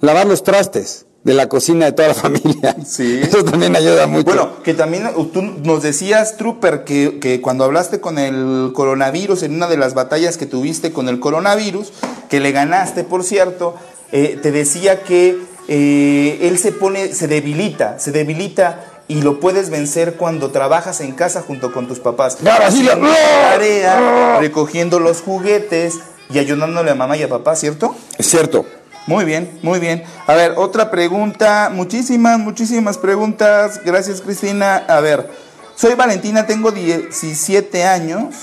[0.00, 2.76] Lavar los trastes de la cocina de toda la familia.
[2.86, 3.20] Sí.
[3.22, 4.24] Eso también ayuda mucho.
[4.24, 9.42] Bueno, que también uh, tú nos decías, Trooper, que, que cuando hablaste con el coronavirus,
[9.42, 11.92] en una de las batallas que tuviste con el coronavirus,
[12.28, 13.74] que le ganaste, por cierto,
[14.12, 19.70] eh, te decía que eh, él se pone, se debilita, se debilita y lo puedes
[19.70, 22.38] vencer cuando trabajas en casa junto con tus papás.
[22.44, 23.14] Haciendo la
[23.50, 25.94] tarea, recogiendo los juguetes
[26.30, 27.94] y ayudándole a mamá y a papá, ¿cierto?
[28.18, 28.64] es cierto.
[29.06, 30.02] Muy bien, muy bien.
[30.26, 31.70] A ver, otra pregunta.
[31.72, 33.80] Muchísimas, muchísimas preguntas.
[33.84, 34.76] Gracias, Cristina.
[34.76, 35.30] A ver,
[35.76, 38.34] soy Valentina, tengo 17 años.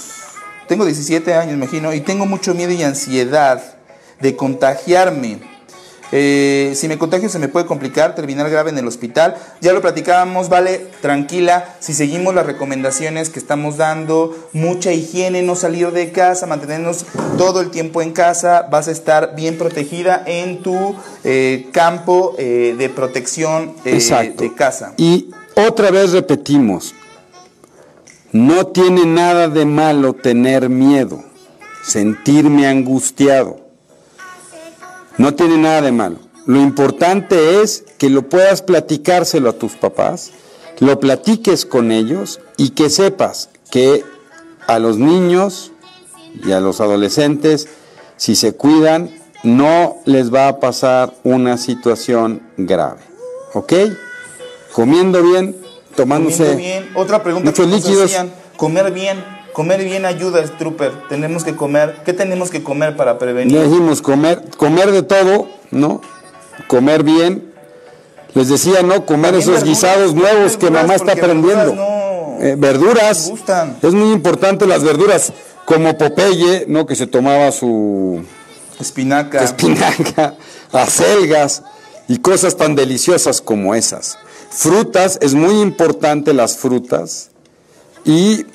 [0.67, 3.61] Tengo 17 años, imagino, y tengo mucho miedo y ansiedad
[4.21, 5.52] de contagiarme.
[6.15, 9.35] Eh, si me contagio se me puede complicar, terminar grave en el hospital.
[9.61, 11.75] Ya lo platicábamos, vale, tranquila.
[11.79, 17.07] Si seguimos las recomendaciones que estamos dando, mucha higiene, no salir de casa, mantenernos
[17.39, 22.75] todo el tiempo en casa, vas a estar bien protegida en tu eh, campo eh,
[22.77, 24.93] de protección eh, de casa.
[24.97, 26.93] Y otra vez repetimos,
[28.31, 31.23] no tiene nada de malo tener miedo,
[31.83, 33.62] sentirme angustiado.
[35.17, 36.17] No tiene nada de malo.
[36.45, 40.31] Lo importante es que lo puedas platicárselo a tus papás,
[40.79, 44.03] lo platiques con ellos y que sepas que
[44.67, 45.71] a los niños
[46.43, 47.69] y a los adolescentes,
[48.17, 49.09] si se cuidan,
[49.43, 53.01] no les va a pasar una situación grave.
[53.53, 53.73] ¿Ok?
[54.73, 55.55] Comiendo bien,
[55.95, 56.91] tomándose Comiendo bien.
[56.95, 58.05] Otra pregunta muchos que líquidos.
[58.05, 59.23] hacían, comer bien.
[59.53, 60.91] Comer bien ayuda, Trooper.
[61.09, 61.97] Tenemos que comer.
[62.03, 63.55] ¿Qué tenemos que comer para prevenir?
[63.55, 66.01] Le dijimos comer, comer de todo, ¿no?
[66.67, 67.53] Comer bien.
[68.33, 69.05] Les decía, ¿no?
[69.05, 71.65] Comer También esos verduras, guisados nuevos que mamá está aprendiendo.
[71.71, 73.25] verduras no Eh, verduras.
[73.25, 73.77] me gustan.
[73.81, 75.31] Es muy importante las verduras.
[75.65, 76.85] Como Popeye, ¿no?
[76.87, 78.23] Que se tomaba su
[78.79, 79.43] Espinaca.
[79.43, 80.35] espinaca,
[80.73, 81.61] acelgas
[82.07, 84.17] y cosas tan deliciosas como esas.
[84.49, 87.29] Frutas, es muy importante las frutas
[88.03, 88.45] y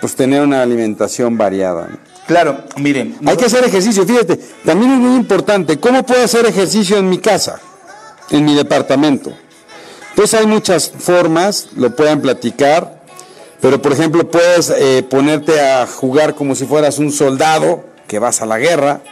[0.00, 1.88] pues tener una alimentación variada.
[1.88, 1.98] ¿no?
[2.26, 3.16] Claro, miren.
[3.24, 7.18] Hay que hacer ejercicio, fíjate, también es muy importante, ¿cómo puedo hacer ejercicio en mi
[7.18, 7.60] casa,
[8.30, 9.32] en mi departamento?
[10.16, 13.02] Pues hay muchas formas, lo pueden platicar,
[13.60, 18.42] pero por ejemplo puedes eh, ponerte a jugar como si fueras un soldado que vas
[18.42, 19.02] a la guerra,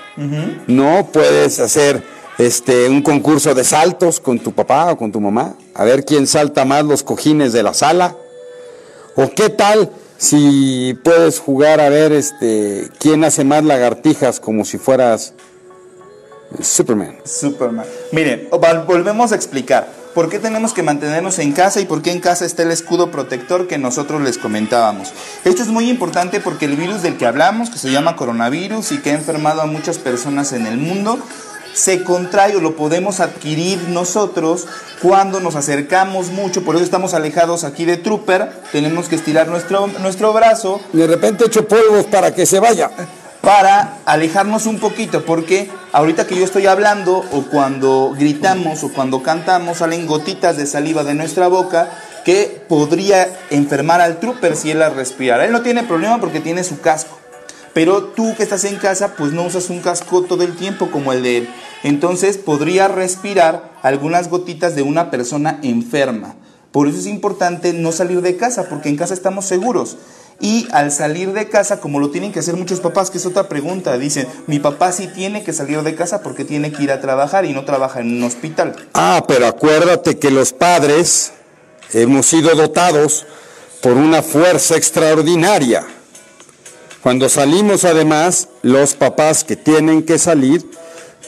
[0.67, 2.03] no puedes hacer
[2.39, 6.27] este un concurso de saltos con tu papá o con tu mamá, a ver quién
[6.27, 8.17] salta más los cojines de la sala,
[9.17, 14.79] o qué tal si puedes jugar a ver este quién hace más lagartijas como si
[14.79, 15.35] fueras
[16.61, 17.17] Superman.
[17.25, 17.87] Superman.
[18.13, 20.05] Miren, volvemos a explicar.
[20.15, 23.11] ¿Por qué tenemos que mantenernos en casa y por qué en casa está el escudo
[23.11, 25.13] protector que nosotros les comentábamos?
[25.45, 28.99] Esto es muy importante porque el virus del que hablamos, que se llama coronavirus y
[28.99, 31.19] que ha enfermado a muchas personas en el mundo,
[31.75, 34.67] se contrae o lo podemos adquirir nosotros
[35.03, 39.89] cuando nos acercamos mucho, por eso estamos alejados aquí de Trooper, tenemos que estirar nuestro,
[40.01, 42.91] nuestro brazo De repente echo polvos para que se vaya.
[43.43, 49.23] para alejarnos un poquito, porque ahorita que yo estoy hablando o cuando gritamos o cuando
[49.23, 51.91] cantamos salen gotitas de saliva de nuestra boca
[52.25, 55.45] que podría enfermar al trooper si él la respirara.
[55.45, 57.19] Él no tiene problema porque tiene su casco.
[57.75, 61.13] Pero tú que estás en casa, pues no usas un casco todo el tiempo como
[61.13, 61.49] el de él.
[61.83, 66.37] Entonces podría respirar algunas gotitas de una persona enferma.
[66.71, 69.97] Por eso es importante no salir de casa, porque en casa estamos seguros.
[70.41, 73.49] Y al salir de casa, como lo tienen que hacer muchos papás, que es otra
[73.49, 77.01] pregunta, dicen, mi papá sí tiene que salir de casa porque tiene que ir a
[77.01, 78.75] trabajar y no trabaja en un hospital.
[78.95, 81.33] Ah, pero acuérdate que los padres
[81.93, 83.27] hemos sido dotados
[83.81, 85.87] por una fuerza extraordinaria.
[87.05, 90.65] Cuando salimos además, los papás que tienen que salir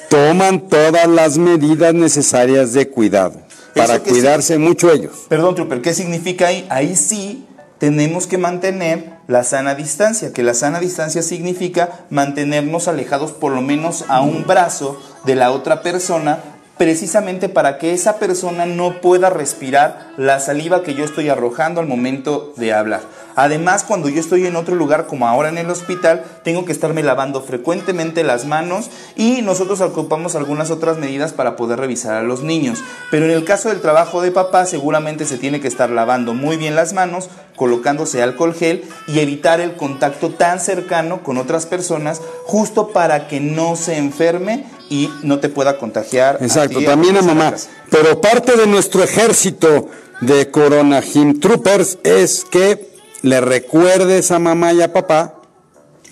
[0.08, 3.42] toman todas las medidas necesarias de cuidado
[3.74, 5.26] para cuidarse mucho ellos.
[5.28, 6.66] Perdón, Trooper, ¿qué significa ahí?
[6.70, 7.44] Ahí sí
[7.76, 13.60] tenemos que mantener la sana distancia, que la sana distancia significa mantenernos alejados por lo
[13.60, 16.38] menos a un brazo de la otra persona,
[16.78, 21.86] precisamente para que esa persona no pueda respirar la saliva que yo estoy arrojando al
[21.86, 23.02] momento de hablar.
[23.36, 27.02] Además, cuando yo estoy en otro lugar, como ahora en el hospital, tengo que estarme
[27.02, 32.42] lavando frecuentemente las manos y nosotros ocupamos algunas otras medidas para poder revisar a los
[32.42, 32.82] niños.
[33.10, 36.56] Pero en el caso del trabajo de papá, seguramente se tiene que estar lavando muy
[36.56, 42.22] bien las manos, colocándose alcohol gel y evitar el contacto tan cercano con otras personas,
[42.44, 46.38] justo para que no se enferme y no te pueda contagiar.
[46.40, 47.52] Exacto, también a mamá.
[47.90, 49.88] Pero parte de nuestro ejército
[50.22, 52.95] de Corona Gym Troopers es que
[53.26, 55.34] le recuerdes a mamá y a papá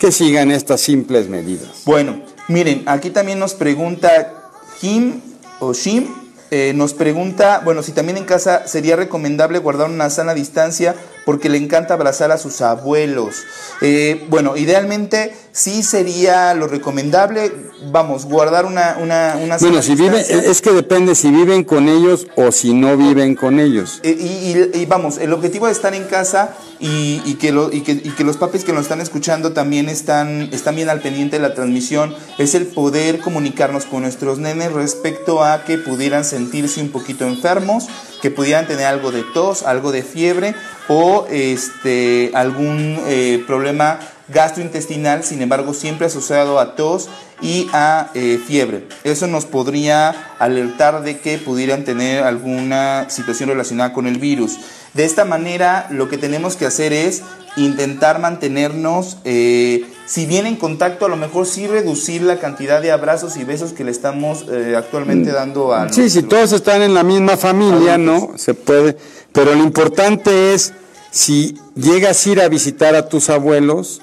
[0.01, 1.83] que sigan estas simples medidas.
[1.85, 4.51] Bueno, miren, aquí también nos pregunta
[4.81, 5.21] Kim
[5.61, 6.09] o Shim,
[6.51, 11.49] eh, nos pregunta, bueno, si también en casa sería recomendable guardar una sana distancia porque
[11.49, 13.37] le encanta abrazar a sus abuelos.
[13.81, 17.53] Eh, bueno, idealmente sí sería lo recomendable,
[17.93, 22.27] vamos, guardar una, una, una Bueno, si viven, es que depende si viven con ellos
[22.37, 24.01] o si no viven con ellos.
[24.03, 28.25] Eh, y, vamos, el objetivo de estar en casa y, que, lo, y, que, que
[28.25, 32.15] los papis que nos están escuchando también están, están bien al pendiente de la transmisión,
[32.39, 37.87] es el poder comunicarnos con nuestros nenes respecto a que pudieran sentirse un poquito enfermos,
[38.21, 40.55] que pudieran tener algo de tos, algo de fiebre
[40.89, 43.99] o este, algún eh, problema
[44.29, 47.09] gastrointestinal, sin embargo siempre asociado a tos
[47.43, 48.87] y a eh, fiebre.
[49.05, 54.59] Eso nos podría alertar de que pudieran tener alguna situación relacionada con el virus.
[54.95, 57.23] De esta manera lo que tenemos que hacer es
[57.57, 62.93] intentar mantenernos, eh, si bien en contacto, a lo mejor sí reducir la cantidad de
[62.93, 64.47] abrazos y besos que le estamos
[64.77, 65.35] actualmente mm.
[65.35, 65.93] dando a...
[65.93, 68.33] Sí, si todos están en la misma familia, ¿no?
[68.37, 68.97] Se puede
[69.35, 70.73] pero lo importante es,
[71.15, 74.01] si llegas a ir a visitar a tus abuelos,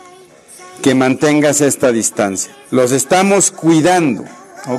[0.81, 2.55] que mantengas esta distancia.
[2.71, 4.23] Los estamos cuidando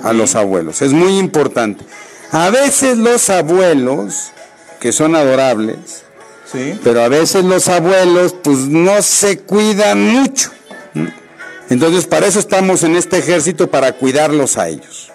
[0.03, 1.85] a los abuelos, es muy importante.
[2.31, 4.33] A veces los abuelos,
[4.81, 6.05] que son adorables,
[6.83, 10.51] pero a veces los abuelos pues no se cuidan mucho.
[11.69, 15.12] Entonces para eso estamos en este ejército, para cuidarlos a ellos.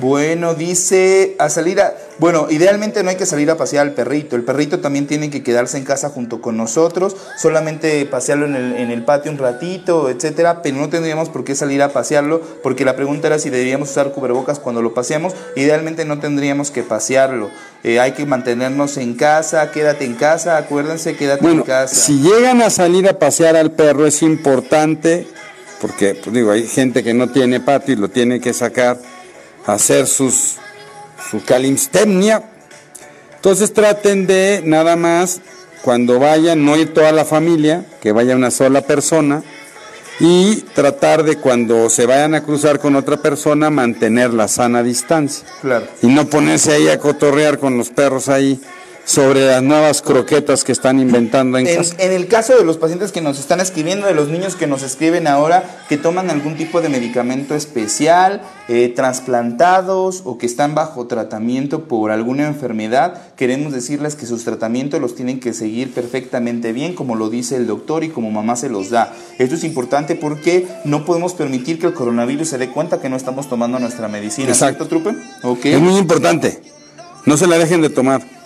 [0.00, 1.94] Bueno, dice a salir a...
[2.18, 4.36] Bueno, idealmente no hay que salir a pasear al perrito.
[4.36, 8.76] El perrito también tiene que quedarse en casa junto con nosotros, solamente pasearlo en el,
[8.76, 12.84] en el patio un ratito, etcétera, pero no tendríamos por qué salir a pasearlo, porque
[12.84, 15.34] la pregunta era si deberíamos usar cubrebocas cuando lo paseamos.
[15.56, 17.50] Idealmente no tendríamos que pasearlo.
[17.84, 21.94] Eh, hay que mantenernos en casa, quédate en casa, acuérdense, quédate en casa.
[21.94, 25.28] Si llegan a salir a pasear al perro es importante,
[25.80, 28.98] porque pues digo, hay gente que no tiene patio y lo tiene que sacar
[29.74, 30.56] hacer sus,
[31.30, 32.42] su calimstemnia.
[33.36, 35.40] Entonces traten de nada más,
[35.82, 39.42] cuando vayan, no ir toda la familia, que vaya una sola persona,
[40.20, 45.46] y tratar de cuando se vayan a cruzar con otra persona, mantener la sana distancia.
[45.60, 45.86] Claro.
[46.02, 48.60] Y no ponerse ahí a cotorrear con los perros ahí
[49.08, 51.94] sobre las nuevas croquetas que están inventando en, casa.
[51.98, 54.82] En el caso de los pacientes que nos están escribiendo, de los niños que nos
[54.82, 61.06] escriben ahora, que toman algún tipo de medicamento especial, eh, trasplantados o que están bajo
[61.06, 66.94] tratamiento por alguna enfermedad, queremos decirles que sus tratamientos los tienen que seguir perfectamente bien,
[66.94, 69.14] como lo dice el doctor y como mamá se los da.
[69.38, 73.16] Esto es importante porque no podemos permitir que el coronavirus se dé cuenta que no
[73.16, 74.50] estamos tomando nuestra medicina.
[74.50, 75.14] Exacto, Trupe.
[75.42, 75.72] Okay.
[75.72, 76.60] Es muy importante.
[77.24, 78.37] No se la dejen de tomar.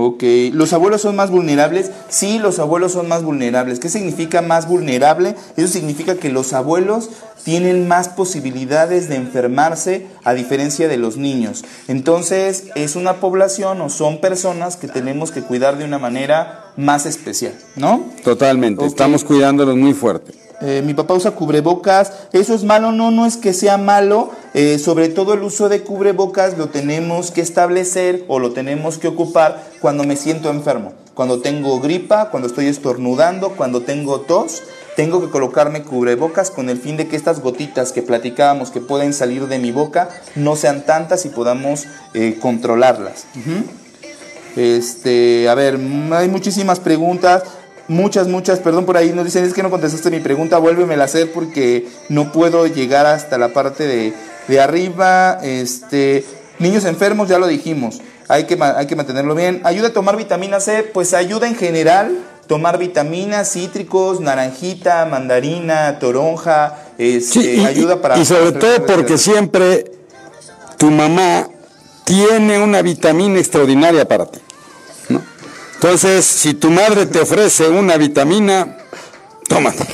[0.00, 1.90] Ok, ¿los abuelos son más vulnerables?
[2.08, 3.80] Sí, los abuelos son más vulnerables.
[3.80, 5.34] ¿Qué significa más vulnerable?
[5.56, 7.10] Eso significa que los abuelos
[7.42, 11.64] tienen más posibilidades de enfermarse a diferencia de los niños.
[11.88, 17.04] Entonces, es una población o son personas que tenemos que cuidar de una manera más
[17.04, 18.04] especial, ¿no?
[18.22, 20.47] Totalmente, estamos cuidándolos muy fuerte.
[20.60, 22.90] Eh, mi papá usa cubrebocas, ¿eso es malo?
[22.90, 27.30] No, no es que sea malo, eh, sobre todo el uso de cubrebocas lo tenemos
[27.30, 32.48] que establecer o lo tenemos que ocupar cuando me siento enfermo, cuando tengo gripa, cuando
[32.48, 34.62] estoy estornudando, cuando tengo tos,
[34.96, 39.12] tengo que colocarme cubrebocas con el fin de que estas gotitas que platicábamos que pueden
[39.12, 43.26] salir de mi boca no sean tantas y podamos eh, controlarlas.
[44.56, 45.78] Este, a ver,
[46.10, 47.44] hay muchísimas preguntas.
[47.88, 51.06] Muchas, muchas, perdón por ahí, nos dicen, es que no contestaste mi pregunta, vuélvemela a
[51.06, 54.12] hacer porque no puedo llegar hasta la parte de,
[54.46, 55.38] de arriba.
[55.42, 56.24] Este,
[56.58, 59.62] niños enfermos, ya lo dijimos, hay que, hay que mantenerlo bien.
[59.64, 62.18] Ayuda a tomar vitamina C, pues ayuda en general
[62.48, 68.18] tomar vitaminas, cítricos, naranjita, mandarina, toronja, este, ayuda para...
[68.18, 69.92] Y sobre todo porque siempre
[70.78, 71.48] tu mamá
[72.04, 74.40] tiene una vitamina extraordinaria para ti.
[75.80, 78.78] Entonces, si tu madre te ofrece una vitamina,
[79.46, 79.86] tómate.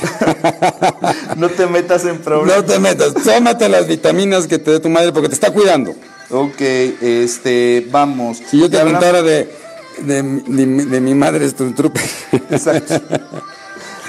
[1.37, 2.57] no te metas en problemas.
[2.57, 5.93] No te metas, tómate las vitaminas que te dé tu madre porque te está cuidando.
[6.31, 8.41] Ok, este, vamos.
[8.49, 9.47] Si yo te contara de,
[9.99, 12.01] de, mi madre, es tu trupe.
[12.49, 12.99] Exacto.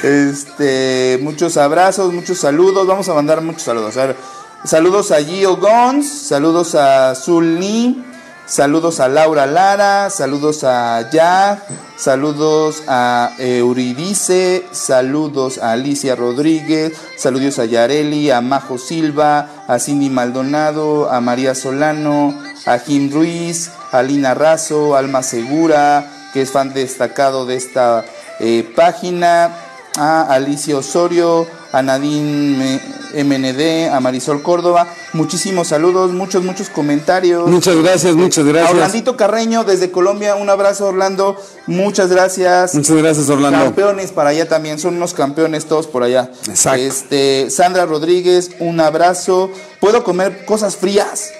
[0.03, 2.87] Este, muchos abrazos, muchos saludos.
[2.87, 3.99] Vamos a mandar muchos saludos.
[3.99, 4.17] A ver,
[4.65, 8.03] saludos a Gio Gons, saludos a Zulni,
[8.47, 11.65] Saludos a Laura Lara, saludos a Jack,
[11.97, 20.11] saludos a Euridice, saludos a Alicia Rodríguez, saludos a Yareli, a Majo Silva, a Cindy
[20.11, 26.73] Maldonado, a María Solano, a Jim Ruiz, a Lina Razo, Alma Segura, que es fan
[26.73, 28.05] destacado de esta
[28.39, 29.51] eh, página,
[29.97, 32.81] a Alicia Osorio, a Nadine
[33.15, 34.87] MND, a Marisol Córdoba.
[35.13, 37.49] Muchísimos saludos, muchos, muchos comentarios.
[37.49, 38.73] Muchas gracias, muchas gracias.
[38.73, 41.37] A Orlandito Carreño desde Colombia, un abrazo Orlando,
[41.67, 42.75] muchas gracias.
[42.75, 43.65] Muchas gracias Orlando.
[43.65, 46.31] Campeones para allá también, son unos campeones todos por allá.
[46.49, 46.83] Exacto.
[46.83, 49.51] Este, Sandra Rodríguez, un abrazo.
[49.81, 51.31] ¿Puedo comer cosas frías?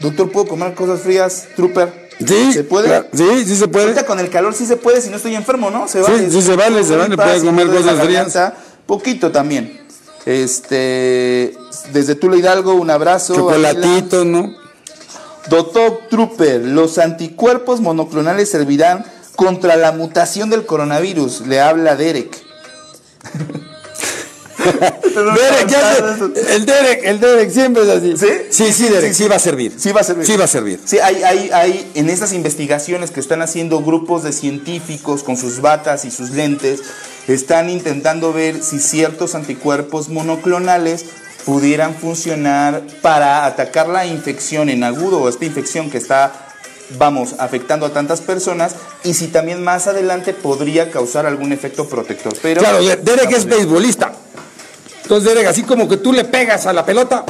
[0.00, 1.46] Doctor, ¿puedo comer cosas frías?
[1.54, 2.02] Trooper.
[2.26, 3.04] Sí, ¿Se puede?
[3.12, 3.86] sí, sí se puede.
[3.86, 5.88] Ahorita con el calor sí se puede si no estoy enfermo, ¿no?
[5.88, 6.30] Se vale.
[6.30, 8.36] Sí, sí se vale, se vale, puedes comer cosas frías.
[8.86, 9.80] Poquito también.
[10.24, 11.56] Este,
[11.92, 13.34] desde Tula Hidalgo, un abrazo.
[13.34, 14.54] Chocolatito, ¿no?
[15.48, 19.04] Doctor Trooper, los anticuerpos monoclonales servirán
[19.34, 21.46] contra la mutación del coronavirus.
[21.46, 22.40] Le habla Derek.
[24.62, 28.16] Derek, el Derek, el Derek siempre es así.
[28.16, 28.28] ¿Sí?
[28.50, 29.74] Sí, sí, Derek, sí, va a servir.
[29.76, 30.26] Sí va a servir.
[30.26, 30.80] Sí va a servir.
[30.84, 35.60] Sí, hay, hay, hay en estas investigaciones que están haciendo grupos de científicos con sus
[35.60, 36.82] batas y sus lentes,
[37.28, 41.04] están intentando ver si ciertos anticuerpos monoclonales
[41.44, 46.32] pudieran funcionar para atacar la infección en agudo o esta infección que está
[46.98, 52.34] vamos, afectando a tantas personas y si también más adelante podría causar algún efecto protector.
[52.42, 54.12] Pero, claro, Derek es beisbolista.
[55.02, 57.24] Entonces, Derek, así como que tú le pegas a la pelota,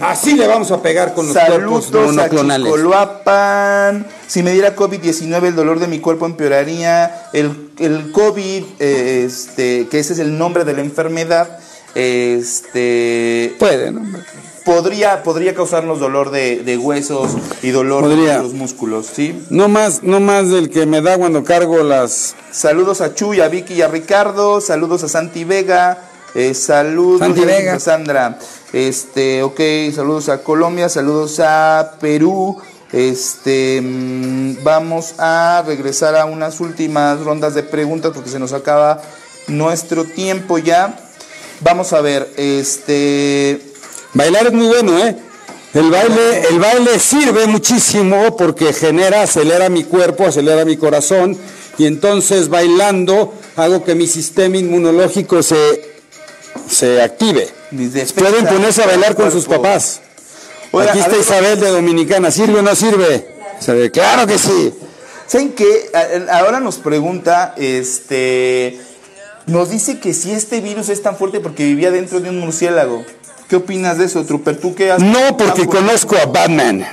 [0.00, 2.72] así le vamos a pegar con los cuerpos monoclonales.
[2.94, 3.92] A
[4.26, 7.28] si me diera COVID-19, el dolor de mi cuerpo empeoraría.
[7.32, 11.58] El, el COVID, eh, este, que ese es el nombre de la enfermedad,
[11.94, 13.54] este...
[13.58, 14.02] Puede, ¿no?
[14.64, 19.40] Podría, podría causarnos dolor de, huesos y dolor de los músculos, ¿sí?
[19.48, 22.34] No más, no más del que me da cuando cargo las...
[22.50, 25.98] Saludos a Chuy, a Vicky y a Ricardo, saludos a Santi Vega,
[26.36, 28.38] eh, saludos a Sandra.
[28.70, 29.58] Este, ok,
[29.94, 32.58] saludos a Colombia, saludos a Perú.
[32.92, 39.00] Este, mm, vamos a regresar a unas últimas rondas de preguntas porque se nos acaba
[39.48, 40.98] nuestro tiempo ya.
[41.60, 43.58] Vamos a ver, este.
[44.12, 45.16] Bailar es muy bueno, ¿eh?
[45.72, 51.36] El baile, el baile sirve muchísimo porque genera, acelera mi cuerpo, acelera mi corazón
[51.78, 55.95] y entonces bailando hago que mi sistema inmunológico se
[56.76, 57.48] se active.
[58.18, 60.00] Pueden ponerse a bailar con sus papás.
[60.72, 63.26] Aquí está Isabel de Dominicana, ¿sirve o no sirve?
[63.92, 64.74] Claro que sí.
[65.26, 65.90] ¿Saben qué?
[66.30, 68.78] Ahora nos pregunta, este,
[69.46, 73.04] nos dice que si este virus es tan fuerte porque vivía dentro de un murciélago.
[73.48, 74.58] ¿Qué opinas de eso, Trooper?
[74.58, 76.84] ¿Tú qué has No, porque conozco a Batman.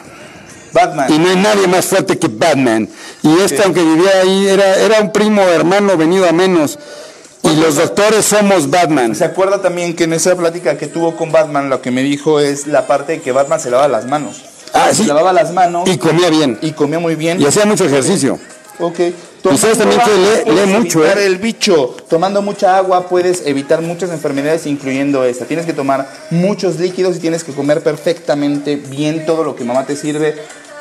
[0.71, 1.11] Batman.
[1.11, 2.88] Y no hay nadie más fuerte que Batman.
[3.23, 6.77] Y este, aunque vivía ahí, era, era un primo hermano venido a menos.
[7.43, 9.15] Y los doctores somos Batman.
[9.15, 12.39] ¿Se acuerda también que en esa plática que tuvo con Batman lo que me dijo
[12.39, 14.43] es la parte de que Batman se lavaba las manos?
[14.73, 15.03] Ah, sí.
[15.03, 15.87] Se lavaba las manos.
[15.87, 16.57] Y comía bien.
[16.61, 17.39] Y comía muy bien.
[17.41, 18.39] Y hacía mucho ejercicio.
[18.79, 18.99] Ok.
[19.43, 21.25] Ustedes también que lee, mucho, ¿eh?
[21.25, 21.95] el bicho.
[22.09, 25.45] Tomando mucha agua puedes evitar muchas enfermedades, incluyendo esta.
[25.45, 29.85] Tienes que tomar muchos líquidos y tienes que comer perfectamente bien todo lo que mamá
[29.85, 30.35] te sirve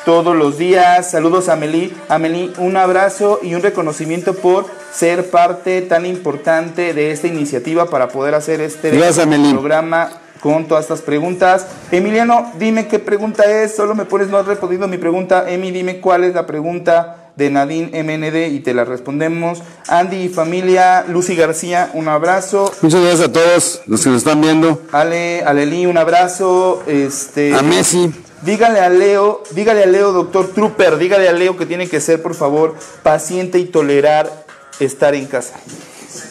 [0.05, 1.11] todos los días.
[1.11, 1.93] Saludos a Amelie.
[2.09, 8.07] Amelie, un abrazo y un reconocimiento por ser parte tan importante de esta iniciativa para
[8.09, 11.67] poder hacer este programa con todas estas preguntas.
[11.91, 13.75] Emiliano, dime qué pregunta es.
[13.75, 15.49] Solo me pones, no has respondido mi pregunta.
[15.49, 19.59] Emi, dime cuál es la pregunta de Nadine MND y te la respondemos.
[19.87, 22.71] Andy y familia, Lucy García, un abrazo.
[22.81, 24.81] Muchas gracias a todos los que nos están viendo.
[24.91, 26.83] Ale, Aleli, un abrazo.
[26.87, 28.13] Este, A Messi.
[28.45, 32.21] Dígale a Leo, dígale a Leo, doctor Trooper, dígale a Leo que tiene que ser,
[32.21, 34.45] por favor, paciente y tolerar
[34.81, 35.55] estar en casa.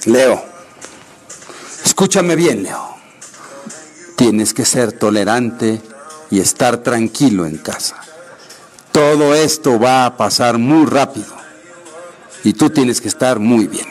[0.04, 0.42] Leo,
[1.84, 2.96] escúchame bien, Leo.
[4.16, 5.80] Tienes que ser tolerante
[6.30, 7.96] y estar tranquilo en casa.
[8.92, 11.34] Todo esto va a pasar muy rápido
[12.44, 13.86] y tú tienes que estar muy bien.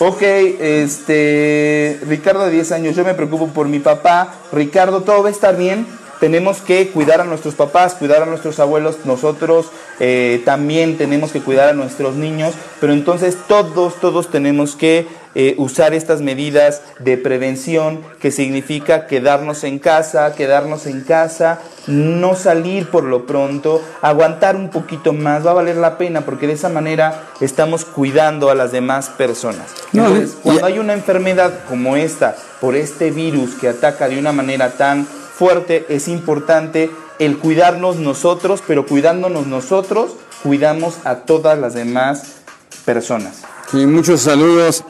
[0.00, 4.34] Ok, este, Ricardo de 10 años, yo me preocupo por mi papá.
[4.50, 5.86] Ricardo, todo va a estar bien.
[6.20, 8.98] Tenemos que cuidar a nuestros papás, cuidar a nuestros abuelos.
[9.04, 12.54] Nosotros eh, también tenemos que cuidar a nuestros niños.
[12.78, 15.06] Pero entonces todos, todos tenemos que
[15.36, 22.34] eh, usar estas medidas de prevención, que significa quedarnos en casa, quedarnos en casa, no
[22.34, 26.54] salir por lo pronto, aguantar un poquito más, va a valer la pena porque de
[26.54, 29.66] esa manera estamos cuidando a las demás personas.
[29.92, 34.70] Entonces, cuando hay una enfermedad como esta, por este virus que ataca de una manera
[34.70, 35.06] tan
[35.40, 40.10] fuerte, es importante el cuidarnos nosotros, pero cuidándonos nosotros,
[40.42, 42.42] cuidamos a todas las demás
[42.84, 43.40] personas.
[43.72, 44.84] Y muchos saludos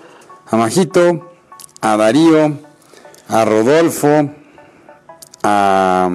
[0.50, 1.30] a Majito,
[1.80, 2.58] a Darío,
[3.28, 4.28] a Rodolfo,
[5.44, 6.10] a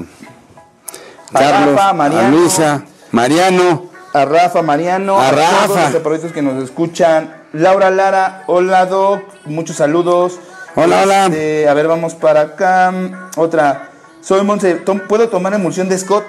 [1.31, 2.37] Carlos, Rafa, a Mariano.
[2.37, 3.89] Luisa, Mariano.
[4.13, 5.81] A Rafa Mariano, A todos Rafa.
[5.83, 7.43] los chaparritos que nos escuchan.
[7.53, 10.39] Laura Lara, hola Doc, muchos saludos.
[10.75, 11.25] Hola, hola.
[11.27, 12.93] Este, A ver, vamos para acá.
[13.37, 13.91] Otra.
[14.25, 14.75] Soy Monse,
[15.07, 16.23] ¿puedo tomar emulsión de Scott?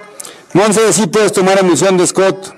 [0.53, 2.55] Monse, sí puedes tomar emulsión de Scott.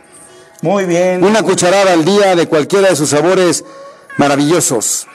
[0.63, 1.23] Muy bien.
[1.25, 3.65] Una cucharada al día de cualquiera de sus sabores
[4.17, 5.07] maravillosos.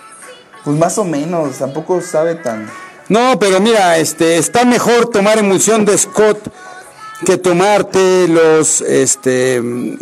[0.63, 2.69] Pues más o menos, tampoco sabe tan...
[3.09, 6.39] No, pero mira, este, está mejor tomar emulsión de Scott
[7.25, 9.57] que tomarte los, este,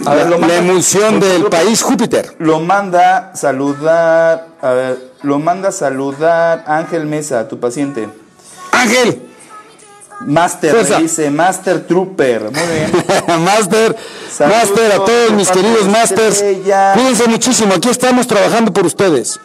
[0.05, 2.35] A ver, la, lo la manda- emulsión por del país Júpiter.
[2.37, 8.07] Lo manda saludar, a ver, lo manda saludar Ángel Mesa, tu paciente.
[8.71, 9.30] Ángel,
[10.25, 12.43] Master, me dice, Master Trooper.
[12.43, 12.91] Muy bien.
[13.43, 13.95] Master,
[14.31, 16.41] Saludos Master, a todos mis queridos Masters.
[16.41, 16.93] Estrella.
[16.93, 19.39] Cuídense muchísimo, aquí estamos trabajando por ustedes.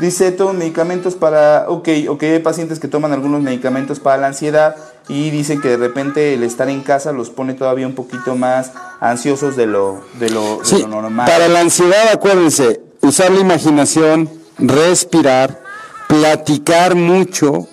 [0.00, 4.76] Dice todos medicamentos para, ok, ok, hay pacientes que toman algunos medicamentos para la ansiedad
[5.08, 8.72] y dicen que de repente el estar en casa los pone todavía un poquito más
[9.00, 11.26] ansiosos de lo, de lo, de lo normal.
[11.26, 15.62] para la ansiedad, acuérdense, usar la imaginación, respirar,
[16.06, 17.66] platicar mucho.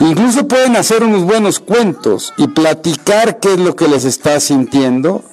[0.00, 5.24] Incluso pueden hacer unos buenos cuentos y platicar qué es lo que les está sintiendo.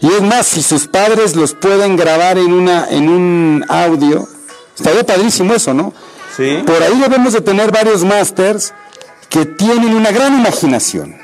[0.00, 4.28] Y es más, si sus padres los pueden grabar en, una, en un audio,
[4.76, 5.94] estaría padrísimo eso, ¿no?
[6.36, 6.62] Sí.
[6.66, 8.74] Por ahí debemos de tener varios masters
[9.28, 11.16] que tienen una gran imaginación.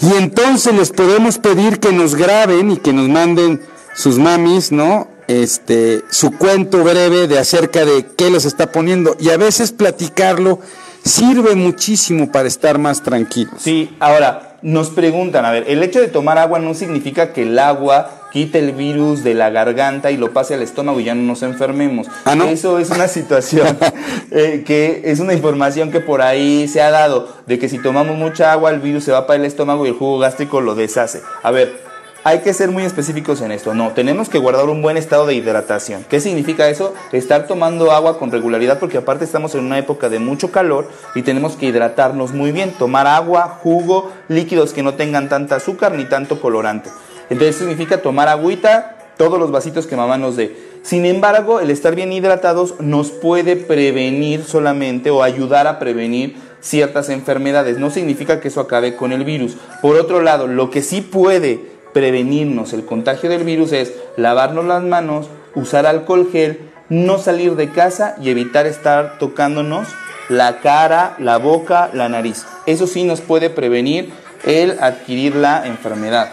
[0.00, 3.60] Y entonces les podemos pedir que nos graben y que nos manden
[3.94, 5.08] sus mamis, ¿no?
[5.28, 9.16] Este, su cuento breve de acerca de qué los está poniendo.
[9.20, 10.60] Y a veces platicarlo
[11.04, 13.54] sirve muchísimo para estar más tranquilos.
[13.58, 17.58] Sí, ahora, nos preguntan, a ver, el hecho de tomar agua no significa que el
[17.58, 21.22] agua quite el virus de la garganta y lo pase al estómago y ya no
[21.22, 22.06] nos enfermemos.
[22.24, 22.44] Ah, ¿no?
[22.44, 23.76] Eso es una situación
[24.30, 28.16] eh, que es una información que por ahí se ha dado, de que si tomamos
[28.16, 31.22] mucha agua el virus se va para el estómago y el jugo gástrico lo deshace.
[31.42, 31.89] A ver,
[32.22, 33.74] hay que ser muy específicos en esto.
[33.74, 36.04] No, tenemos que guardar un buen estado de hidratación.
[36.08, 36.94] ¿Qué significa eso?
[37.12, 41.22] Estar tomando agua con regularidad porque aparte estamos en una época de mucho calor y
[41.22, 42.72] tenemos que hidratarnos muy bien.
[42.72, 46.90] Tomar agua, jugo, líquidos que no tengan tanta azúcar ni tanto colorante.
[47.30, 50.70] Entonces significa tomar agüita, todos los vasitos que mamá nos dé.
[50.82, 57.08] Sin embargo, el estar bien hidratados nos puede prevenir solamente o ayudar a prevenir ciertas
[57.08, 57.78] enfermedades.
[57.78, 59.56] No significa que eso acabe con el virus.
[59.82, 64.82] Por otro lado, lo que sí puede prevenirnos el contagio del virus es lavarnos las
[64.82, 69.88] manos, usar alcohol gel, no salir de casa y evitar estar tocándonos
[70.28, 72.46] la cara, la boca, la nariz.
[72.66, 74.12] Eso sí nos puede prevenir
[74.44, 76.30] el adquirir la enfermedad.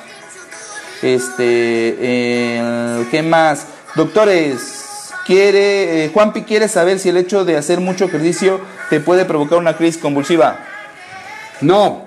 [1.01, 3.67] Este, eh, ¿qué más?
[3.95, 9.25] Doctores, quiere, eh, Juanpi quiere saber si el hecho de hacer mucho ejercicio te puede
[9.25, 10.59] provocar una crisis convulsiva.
[11.61, 12.06] No.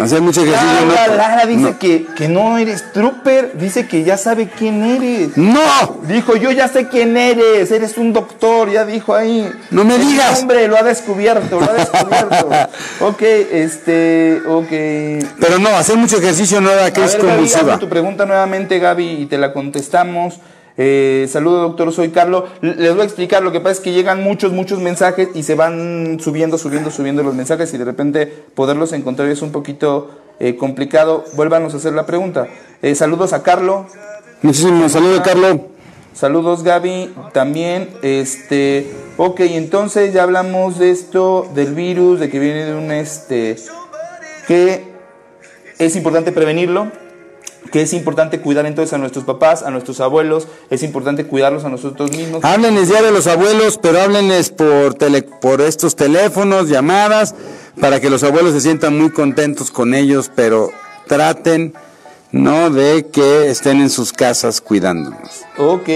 [0.00, 0.86] Hacer mucho ejercicio.
[0.86, 1.78] Lara, no- Lara dice no.
[1.78, 5.36] que, que no eres trooper, dice que ya sabe quién eres.
[5.36, 5.60] ¡No!
[6.08, 9.50] Dijo, yo ya sé quién eres, eres un doctor, ya dijo ahí.
[9.70, 10.40] No me El digas.
[10.40, 12.48] hombre lo ha descubierto, lo ha descubierto.
[13.00, 14.68] ok, este, ok.
[15.40, 19.22] Pero no, hacer mucho ejercicio no da que es ver, Gaby, tu pregunta nuevamente, Gaby,
[19.22, 20.36] y te la contestamos.
[20.82, 22.44] Eh, saludo, doctor, soy Carlos.
[22.62, 25.54] Les voy a explicar, lo que pasa es que llegan muchos, muchos mensajes y se
[25.54, 30.08] van subiendo, subiendo, subiendo los mensajes y de repente poderlos encontrar es un poquito
[30.38, 32.48] eh, complicado, vuélvanos a hacer la pregunta.
[32.80, 33.88] Eh, saludos a Carlo.
[34.40, 35.58] Muchísimos saludos, Carlos.
[36.14, 42.64] Saludos Gaby, también, este, ok, entonces ya hablamos de esto, del virus, de que viene
[42.64, 43.56] de un, este,
[44.48, 44.82] que
[45.78, 46.90] es importante prevenirlo,
[47.72, 51.68] que es importante cuidar entonces a nuestros papás, a nuestros abuelos, es importante cuidarlos a
[51.68, 52.44] nosotros mismos.
[52.44, 57.34] Háblenles ya de los abuelos, pero háblenles por, tele, por estos teléfonos, llamadas,
[57.80, 60.70] para que los abuelos se sientan muy contentos con ellos, pero
[61.06, 61.74] traten
[62.32, 65.42] no de que estén en sus casas cuidándonos.
[65.58, 65.88] Ok,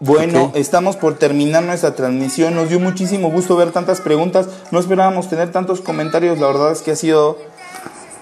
[0.00, 2.56] bueno, estamos por terminar nuestra transmisión.
[2.56, 4.48] Nos dio muchísimo gusto ver tantas preguntas.
[4.72, 6.40] No esperábamos tener tantos comentarios.
[6.40, 7.38] La verdad es que ha sido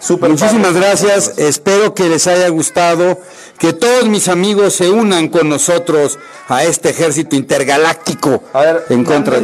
[0.01, 0.31] súper.
[0.31, 0.81] Muchísimas padre.
[0.81, 3.19] gracias, espero que les haya gustado,
[3.59, 9.05] que todos mis amigos se unan con nosotros a este ejército intergaláctico A ver, en
[9.05, 9.39] contra.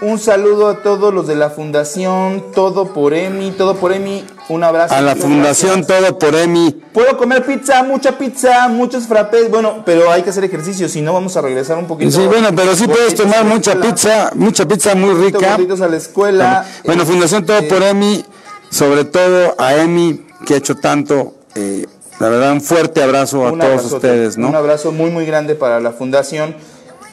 [0.00, 3.52] un saludo a todos los de la Fundación Todo por Emi.
[3.52, 4.94] Todo por Emi, un abrazo.
[4.94, 6.00] A la Fundación gracias.
[6.00, 6.72] Todo por Emi.
[6.92, 9.50] Puedo comer pizza, mucha pizza, muchos frappés.
[9.50, 12.10] Bueno, pero hay que hacer ejercicio, si no vamos a regresar un poquito.
[12.10, 13.94] Sí, bueno, pero sí puedes tomar mucha escuela.
[13.94, 15.54] pizza, mucha pizza muy rica.
[15.54, 16.66] a la escuela.
[16.84, 18.24] Bueno, Fundación Todo Este, por Emi,
[18.70, 21.34] sobre todo a Emi, que ha hecho tanto.
[21.54, 21.86] eh,
[22.20, 24.58] la verdad, un fuerte abrazo a Un todos ustedes, Un ¿no?
[24.58, 26.56] abrazo muy, muy grande para la fundación.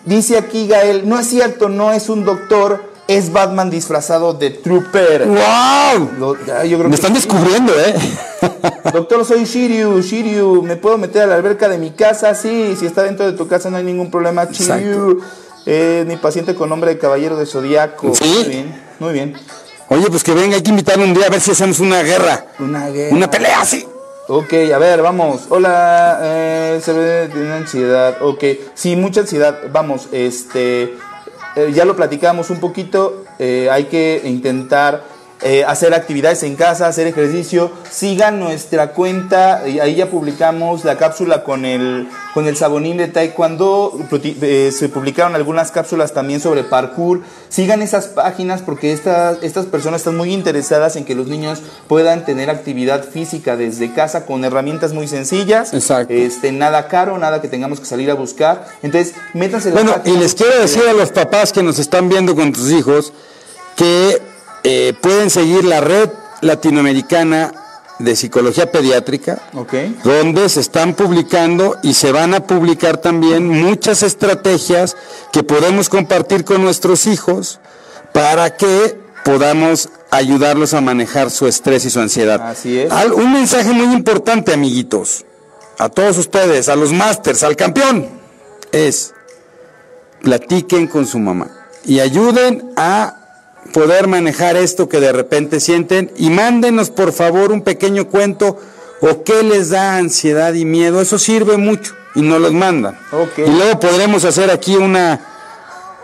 [0.05, 5.27] Dice aquí Gael, no es cierto, no es un doctor, es Batman disfrazado de Trooper.
[5.27, 6.09] ¡Wow!
[6.19, 7.21] Lo- yo creo Me que están sí.
[7.21, 7.93] descubriendo, ¿eh?
[8.93, 12.33] Doctor, soy Shiryu, Shiryu, ¿me puedo meter a la alberca de mi casa?
[12.33, 15.21] Sí, si está dentro de tu casa no hay ningún problema, Shiryu.
[15.67, 18.13] Eh, mi paciente con nombre de caballero de zodiaco.
[18.15, 18.25] Sí.
[18.35, 19.33] Muy bien, muy bien.
[19.89, 22.47] Oye, pues que venga, hay que invitarlo un día a ver si hacemos una guerra.
[22.59, 23.15] Una guerra.
[23.15, 23.85] Una pelea así.
[24.27, 25.43] Ok, a ver, vamos.
[25.49, 28.17] Hola, eh, se ve tiene ansiedad.
[28.21, 29.59] Ok, sí, mucha ansiedad.
[29.71, 30.95] Vamos, este,
[31.55, 33.23] eh, ya lo platicamos un poquito.
[33.37, 35.03] eh, hay que intentar
[35.41, 37.71] eh, hacer actividades en casa, hacer ejercicio.
[37.91, 39.67] Sigan nuestra cuenta.
[39.67, 43.99] y ahí ya publicamos la cápsula con el con el sabonín de Taekwondo.
[44.23, 47.21] Eh, se publicaron algunas cápsulas también sobre parkour.
[47.49, 52.23] Sigan esas páginas porque estas estas personas están muy interesadas en que los niños puedan
[52.25, 55.73] tener actividad física desde casa con herramientas muy sencillas.
[55.73, 56.13] Exacto.
[56.13, 58.67] Este, nada caro, nada que tengamos que salir a buscar.
[58.83, 62.35] Entonces, métanse la Bueno, y les quiero decir a los papás que nos están viendo
[62.35, 63.11] con sus hijos
[63.75, 64.34] que
[64.65, 66.09] eh, pueden seguir la red
[66.41, 67.53] latinoamericana
[67.99, 69.39] de psicología pediátrica,
[70.03, 74.97] donde se están publicando y se van a publicar también muchas estrategias
[75.31, 77.59] que podemos compartir con nuestros hijos
[78.11, 82.41] para que podamos ayudarlos a manejar su estrés y su ansiedad.
[82.41, 82.91] Así es.
[82.91, 85.25] Al- un mensaje muy importante, amiguitos,
[85.77, 88.07] a todos ustedes, a los másters, al campeón,
[88.73, 89.13] es
[90.21, 91.47] platiquen con su mamá
[91.85, 93.24] y ayuden a
[93.75, 98.57] poder manejar esto que de repente sienten y mándenos por favor un pequeño cuento
[99.01, 101.01] o qué les da ansiedad y miedo.
[101.01, 102.97] Eso sirve mucho y nos los mandan.
[103.35, 105.19] Y luego podremos hacer aquí una,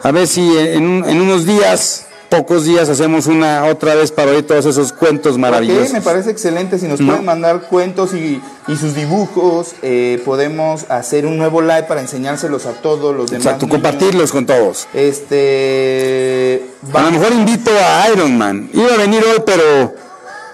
[0.04, 4.48] a ver si en, en unos días, pocos días, hacemos una otra vez para oír
[4.48, 5.92] todos esos cuentos maravillosos.
[5.92, 6.80] Me parece excelente.
[6.80, 7.08] Si nos No.
[7.08, 12.66] pueden mandar cuentos y, y sus dibujos, eh, podemos hacer un nuevo live para enseñárselos
[12.66, 13.46] a todos los demás.
[13.46, 13.76] Exacto, niños.
[13.82, 14.88] compartirlos con todos.
[14.94, 16.66] Este.
[16.94, 18.70] A lo mejor invito a Iron Man.
[18.74, 19.94] Iba a venir hoy, pero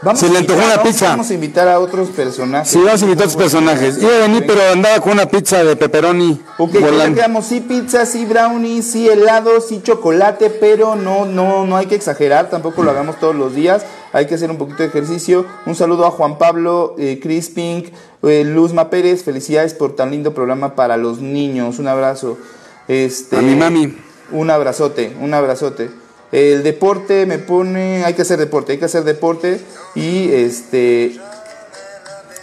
[0.07, 1.09] vamos se le antojó una pizza.
[1.09, 2.69] Vamos a invitar a otros personajes.
[2.69, 4.01] sí, vamos a invitar a tus personajes.
[4.01, 6.41] Iba a venir, pero andaba con una pizza de pepperoni.
[6.57, 6.75] Ok,
[7.15, 11.95] ya sí pizza, sí brownie, sí helado, sí chocolate, pero no, no, no hay que
[11.95, 15.45] exagerar, tampoco lo hagamos todos los días, hay que hacer un poquito de ejercicio.
[15.65, 17.89] Un saludo a Juan Pablo, eh, Chris Pink,
[18.23, 22.37] eh, Luzma Pérez, felicidades por tan lindo programa para los niños, un abrazo.
[22.87, 23.97] Este, A mi mami.
[24.31, 25.89] Un abrazote, un abrazote.
[26.32, 29.61] El deporte me pone, hay que hacer deporte, hay que hacer deporte
[29.95, 31.15] y este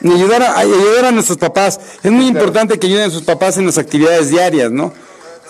[0.00, 1.78] Y ayudar a, ayudar a nuestros papás.
[2.02, 4.92] Es muy importante que ayuden a sus papás en las actividades diarias, ¿no?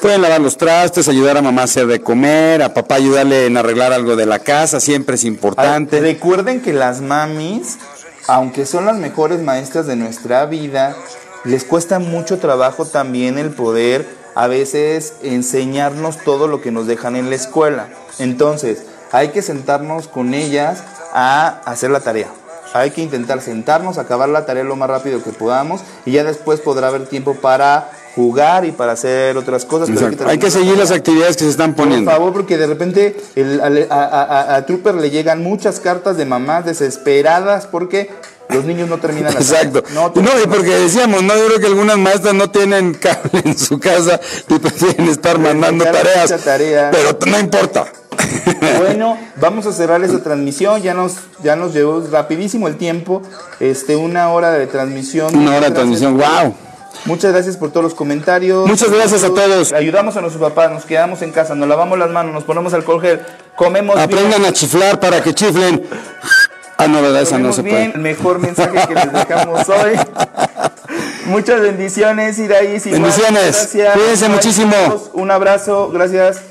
[0.01, 3.57] Pueden lavar los trastes, ayudar a mamá a hacer de comer, a papá ayudarle en
[3.57, 6.01] arreglar algo de la casa, siempre es importante.
[6.01, 7.78] Recuerden que las mamis,
[8.26, 10.97] aunque son las mejores maestras de nuestra vida,
[11.45, 17.16] les cuesta mucho trabajo también el poder a veces enseñarnos todo lo que nos dejan
[17.16, 17.89] en la escuela.
[18.18, 18.82] Entonces,
[19.12, 20.82] hay que sentarnos con ellas
[21.12, 22.28] a hacer la tarea.
[22.72, 26.59] Hay que intentar sentarnos, acabar la tarea lo más rápido que podamos y ya después
[26.61, 29.89] podrá haber tiempo para jugar y para hacer otras cosas.
[29.95, 30.28] pero.
[30.28, 32.11] Hay que seguir las actividades que se están Por poniendo.
[32.11, 36.16] favor, porque de repente el- al- a, a- a- a Trooper le llegan muchas cartas
[36.16, 38.11] de mamás desesperadas porque
[38.51, 39.40] los niños no terminan la.
[39.40, 39.82] Exacto.
[39.92, 43.59] No, No, y porque decíamos, no, yo creo que algunas maestras no tienen cable en
[43.59, 46.34] su casa y prefieren estar mandando tareas.
[46.45, 46.90] tarea.
[46.90, 47.86] Pero no importa.
[48.78, 50.80] Bueno, vamos a cerrar esta transmisión.
[50.82, 53.22] Ya nos, ya nos llevó rapidísimo el tiempo.
[53.61, 55.36] Este, una hora de transmisión.
[55.36, 56.55] Una hora de transmisión, wow.
[57.07, 58.66] Muchas gracias por todos los comentarios.
[58.66, 59.72] Muchas gracias a todos.
[59.72, 63.01] Ayudamos a nuestros papás, nos quedamos en casa, nos lavamos las manos, nos ponemos alcohol
[63.01, 63.20] gel,
[63.57, 64.47] comemos Aprendan bien.
[64.47, 65.82] a chiflar para que chiflen.
[66.85, 69.93] Ah, no, verdad, esa no comemos se bien, el mejor mensaje que les dejamos hoy.
[71.26, 72.85] Muchas bendiciones, Iraís.
[72.87, 73.70] igual, Bendiciones.
[73.72, 73.95] Gracias.
[73.95, 74.74] Cuídense Bye, muchísimo.
[75.14, 76.43] Un abrazo, gracias.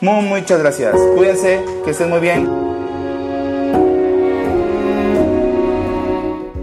[0.00, 0.94] Muy, muchas gracias.
[1.16, 2.48] Cuídense, que estén muy bien.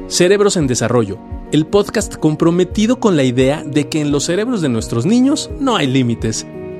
[0.07, 1.17] Cerebros en Desarrollo,
[1.51, 5.75] el podcast comprometido con la idea de que en los cerebros de nuestros niños no
[5.75, 6.45] hay límites.